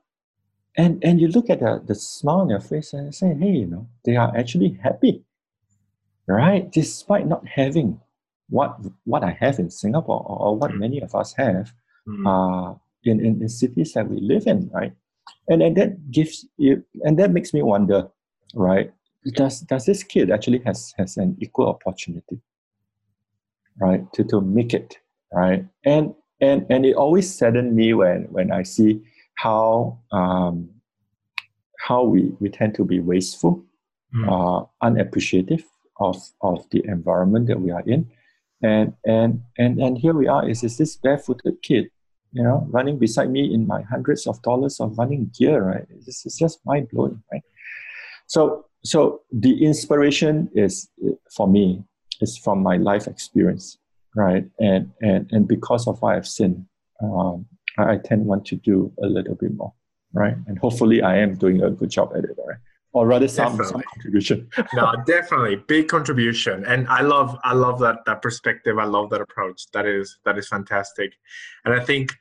And, 0.77 1.03
and 1.05 1.21
you 1.21 1.29
look 1.29 1.51
at 1.51 1.61
the, 1.61 1.83
the 1.87 1.95
smile 1.95 2.41
on 2.41 2.49
their 2.49 2.61
face 2.61 2.93
and 2.93 3.15
say, 3.15 3.35
hey, 3.35 3.51
you 3.51 3.67
know, 3.67 3.87
they 4.05 4.17
are 4.17 4.35
actually 4.37 4.79
happy, 4.83 5.23
right? 6.27 6.71
Despite 6.73 7.27
not 7.27 7.47
having 7.47 8.01
what, 8.53 8.71
what 9.05 9.23
I 9.25 9.33
have 9.41 9.59
in 9.59 9.71
Singapore 9.71 10.21
or, 10.27 10.57
what 10.57 10.75
many 10.75 11.01
of 11.01 11.15
us 11.15 11.35
have 11.35 11.73
mm-hmm. 12.07 12.27
uh, 12.27 12.73
in, 13.05 13.17
in, 13.27 13.41
in 13.43 13.49
cities 13.49 13.93
that 13.95 14.09
we 14.09 14.21
live 14.21 14.47
in, 14.47 14.71
right? 14.73 14.93
And, 15.49 15.63
and 15.63 15.77
that 15.77 16.11
gives 16.11 16.47
you, 16.57 16.85
and 17.03 17.19
that 17.19 17.33
makes 17.33 17.53
me 17.55 17.63
wonder, 17.63 18.09
right? 18.55 18.93
does 19.35 19.61
does 19.61 19.87
this 19.87 20.03
kid 20.03 20.31
actually 20.31 20.61
has 20.67 20.93
has 20.99 21.17
an 21.17 21.37
equal 21.41 21.69
opportunity 21.69 22.41
right 23.81 24.13
to 24.13 24.25
to 24.25 24.41
make 24.41 24.75
it 24.75 24.99
right 25.33 25.65
and 25.85 26.13
and 26.41 26.67
and 26.69 26.85
it 26.85 26.95
always 26.97 27.33
saddened 27.33 27.75
me 27.75 27.95
when 27.95 28.25
when 28.33 28.51
I 28.51 28.65
see 28.65 29.01
how 29.37 29.99
um, 30.11 30.69
how 31.79 32.05
we, 32.05 32.33
we 32.39 32.49
tend 32.49 32.75
to 32.77 32.85
be 32.85 33.01
wasteful, 33.01 33.65
mm. 34.15 34.29
uh, 34.29 34.65
unappreciative 34.83 35.65
of 35.99 36.17
of 36.41 36.69
the 36.71 36.85
environment 36.85 37.47
that 37.47 37.61
we 37.61 37.71
are 37.71 37.83
in, 37.87 38.09
and 38.63 38.95
and 39.05 39.43
and 39.59 39.81
and 39.81 39.99
here 39.99 40.15
we 40.15 40.29
are 40.29 40.49
is 40.49 40.63
is 40.63 40.77
this 40.79 40.97
barefooted 40.97 41.63
kid, 41.63 41.91
you 42.33 42.43
know, 42.43 42.67
running 42.71 42.99
beside 42.99 43.31
me 43.31 43.53
in 43.53 43.67
my 43.67 43.83
hundreds 43.83 44.27
of 44.27 44.41
dollars 44.43 44.81
of 44.81 44.97
running 44.99 45.31
gear, 45.37 45.63
right? 45.63 45.87
This 46.07 46.25
is 46.27 46.37
just 46.37 46.61
mind 46.65 46.89
blowing, 46.91 47.23
right? 47.33 47.43
So 48.27 48.67
so 48.85 49.23
the 49.33 49.65
inspiration 49.65 50.51
is 50.55 50.89
for 51.35 51.47
me 51.49 51.85
is 52.21 52.37
from 52.39 52.63
my 52.63 52.77
life 52.77 53.07
experience 53.07 53.79
right? 54.15 54.45
And 54.59 54.93
and 55.01 55.31
and 55.33 55.49
because 55.49 55.87
of 55.87 56.01
what 56.01 56.15
I've 56.17 56.29
seen, 56.29 56.67
um, 57.03 57.47
I, 57.79 57.93
I 57.93 57.97
tend 57.99 58.27
want 58.27 58.47
to 58.47 58.57
do 58.57 58.93
a 59.03 59.07
little 59.07 59.35
bit 59.35 59.55
more, 59.55 59.73
right? 60.13 60.37
And 60.47 60.59
hopefully, 60.59 61.03
I 61.03 61.19
am 61.19 61.37
doing 61.37 61.63
a 61.63 61.71
good 61.71 61.91
job 61.91 62.13
at 62.17 62.25
it, 62.25 62.37
right? 62.47 62.59
Or 62.95 63.07
rather, 63.07 63.27
some, 63.27 63.57
some 63.65 63.83
contribution. 63.95 64.49
no, 64.75 64.95
definitely 65.07 65.57
big 65.57 65.89
contribution, 65.89 66.65
and 66.67 66.87
I 66.89 67.01
love 67.01 67.39
I 67.43 67.55
love 67.55 67.79
that 67.81 68.05
that 68.05 68.21
perspective. 68.21 68.79
I 68.79 68.85
love 68.85 69.09
that 69.11 69.23
approach. 69.23 69.71
That 69.73 69.87
is 69.87 70.19
that 70.25 70.37
is 70.39 70.49
fantastic, 70.49 71.15
and 71.65 71.75
I 71.75 71.85
think. 71.85 72.15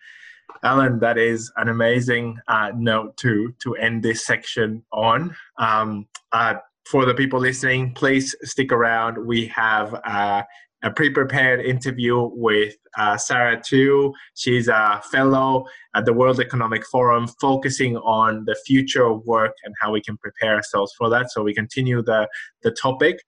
Alan, 0.63 0.99
that 0.99 1.17
is 1.17 1.49
an 1.55 1.69
amazing 1.69 2.37
uh, 2.49 2.71
note 2.75 3.15
to 3.17 3.53
to 3.63 3.73
end 3.75 4.03
this 4.03 4.25
section 4.25 4.83
on. 4.91 5.33
Um, 5.57 6.07
uh, 6.33 6.55
for 6.85 7.05
the 7.05 7.13
people 7.13 7.39
listening, 7.39 7.93
please 7.93 8.35
stick 8.43 8.71
around. 8.71 9.17
We 9.25 9.47
have 9.47 9.93
uh, 10.03 10.43
a 10.83 10.91
pre-prepared 10.91 11.61
interview 11.61 12.29
with 12.33 12.75
uh, 12.97 13.17
Sarah 13.17 13.61
Tu. 13.63 14.13
She's 14.35 14.67
a 14.67 15.01
fellow 15.11 15.65
at 15.95 16.05
the 16.05 16.13
World 16.13 16.39
Economic 16.39 16.85
Forum, 16.87 17.27
focusing 17.39 17.97
on 17.97 18.45
the 18.45 18.55
future 18.65 19.05
of 19.05 19.23
work 19.25 19.53
and 19.63 19.73
how 19.81 19.91
we 19.91 20.01
can 20.01 20.17
prepare 20.17 20.55
ourselves 20.55 20.93
for 20.97 21.09
that. 21.09 21.31
So 21.31 21.43
we 21.43 21.53
continue 21.53 22.01
the 22.01 22.27
the 22.63 22.71
topic, 22.71 23.21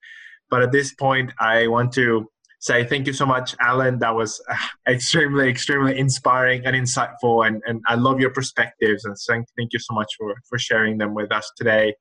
but 0.50 0.62
at 0.62 0.72
this 0.72 0.92
point, 0.94 1.32
I 1.40 1.66
want 1.68 1.92
to 1.94 2.28
say 2.58 2.82
thank 2.82 3.06
you 3.06 3.12
so 3.12 3.26
much, 3.26 3.54
Alan. 3.60 3.98
That 3.98 4.14
was 4.14 4.42
uh, 4.50 4.56
extremely, 4.88 5.48
extremely 5.48 5.98
inspiring 5.98 6.66
and 6.66 6.74
insightful, 6.74 7.46
and 7.46 7.62
and 7.66 7.82
I 7.86 7.94
love 7.94 8.20
your 8.20 8.30
perspectives. 8.30 9.04
And 9.04 9.16
thank 9.28 9.46
thank 9.56 9.72
you 9.72 9.78
so 9.78 9.94
much 9.94 10.10
for 10.18 10.34
for 10.48 10.58
sharing 10.58 10.98
them 10.98 11.14
with 11.14 11.30
us 11.30 11.50
today. 11.56 11.94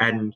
And 0.00 0.34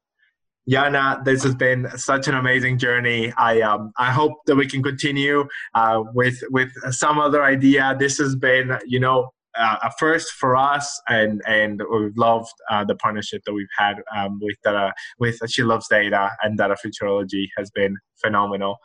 Jana, 0.68 1.20
this 1.24 1.42
has 1.44 1.54
been 1.54 1.88
such 1.96 2.28
an 2.28 2.34
amazing 2.34 2.78
journey. 2.78 3.32
I 3.38 3.62
um, 3.62 3.92
I 3.96 4.12
hope 4.12 4.44
that 4.46 4.56
we 4.56 4.66
can 4.66 4.82
continue 4.82 5.48
uh, 5.74 6.02
with 6.12 6.42
with 6.50 6.70
some 6.90 7.18
other 7.18 7.42
idea. 7.42 7.96
This 7.98 8.18
has 8.18 8.36
been, 8.36 8.78
you 8.86 9.00
know, 9.00 9.30
uh, 9.58 9.76
a 9.82 9.90
first 9.98 10.32
for 10.32 10.56
us, 10.56 11.00
and 11.08 11.40
and 11.46 11.82
we've 11.90 12.16
loved 12.16 12.52
uh, 12.70 12.84
the 12.84 12.96
partnership 12.96 13.42
that 13.46 13.54
we've 13.54 13.66
had 13.78 13.96
um, 14.14 14.38
with 14.42 14.58
uh, 14.66 14.90
with 15.18 15.38
She 15.48 15.62
Loves 15.62 15.88
Data 15.88 16.30
and 16.42 16.58
Data 16.58 16.76
Futurology 16.84 17.48
has 17.56 17.70
been 17.70 17.96
phenomenal. 18.20 18.76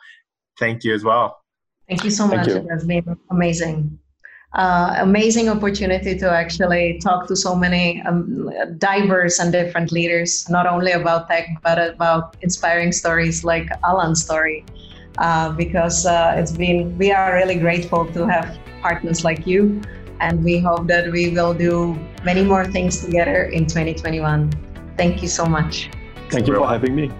Thank 0.58 0.84
you 0.84 0.94
as 0.94 1.04
well. 1.04 1.38
Thank 1.86 2.04
you 2.04 2.10
so 2.10 2.26
much. 2.26 2.48
It 2.48 2.64
has 2.70 2.86
been 2.86 3.18
amazing 3.30 3.98
uh, 4.54 4.94
amazing 4.98 5.48
opportunity 5.48 6.16
to 6.16 6.30
actually 6.30 6.98
talk 7.02 7.26
to 7.26 7.36
so 7.36 7.54
many 7.54 8.00
um, 8.02 8.50
diverse 8.78 9.38
and 9.38 9.50
different 9.50 9.90
leaders, 9.90 10.48
not 10.48 10.66
only 10.66 10.92
about 10.92 11.28
tech, 11.28 11.48
but 11.62 11.78
about 11.78 12.36
inspiring 12.40 12.92
stories 12.92 13.44
like 13.44 13.68
Alan's 13.84 14.24
story. 14.24 14.64
Uh, 15.18 15.52
because 15.52 16.06
uh, 16.06 16.34
it's 16.36 16.50
been, 16.50 16.96
we 16.98 17.12
are 17.12 17.34
really 17.34 17.54
grateful 17.54 18.04
to 18.12 18.26
have 18.26 18.58
partners 18.82 19.22
like 19.22 19.46
you, 19.46 19.80
and 20.20 20.42
we 20.42 20.58
hope 20.58 20.88
that 20.88 21.10
we 21.12 21.30
will 21.30 21.54
do 21.54 21.94
many 22.24 22.42
more 22.42 22.64
things 22.66 23.04
together 23.04 23.44
in 23.44 23.64
2021. 23.64 24.50
Thank 24.96 25.22
you 25.22 25.28
so 25.28 25.46
much. 25.46 25.88
Thank 26.30 26.48
you 26.48 26.54
for 26.56 26.66
having 26.66 26.96
me. 26.96 27.12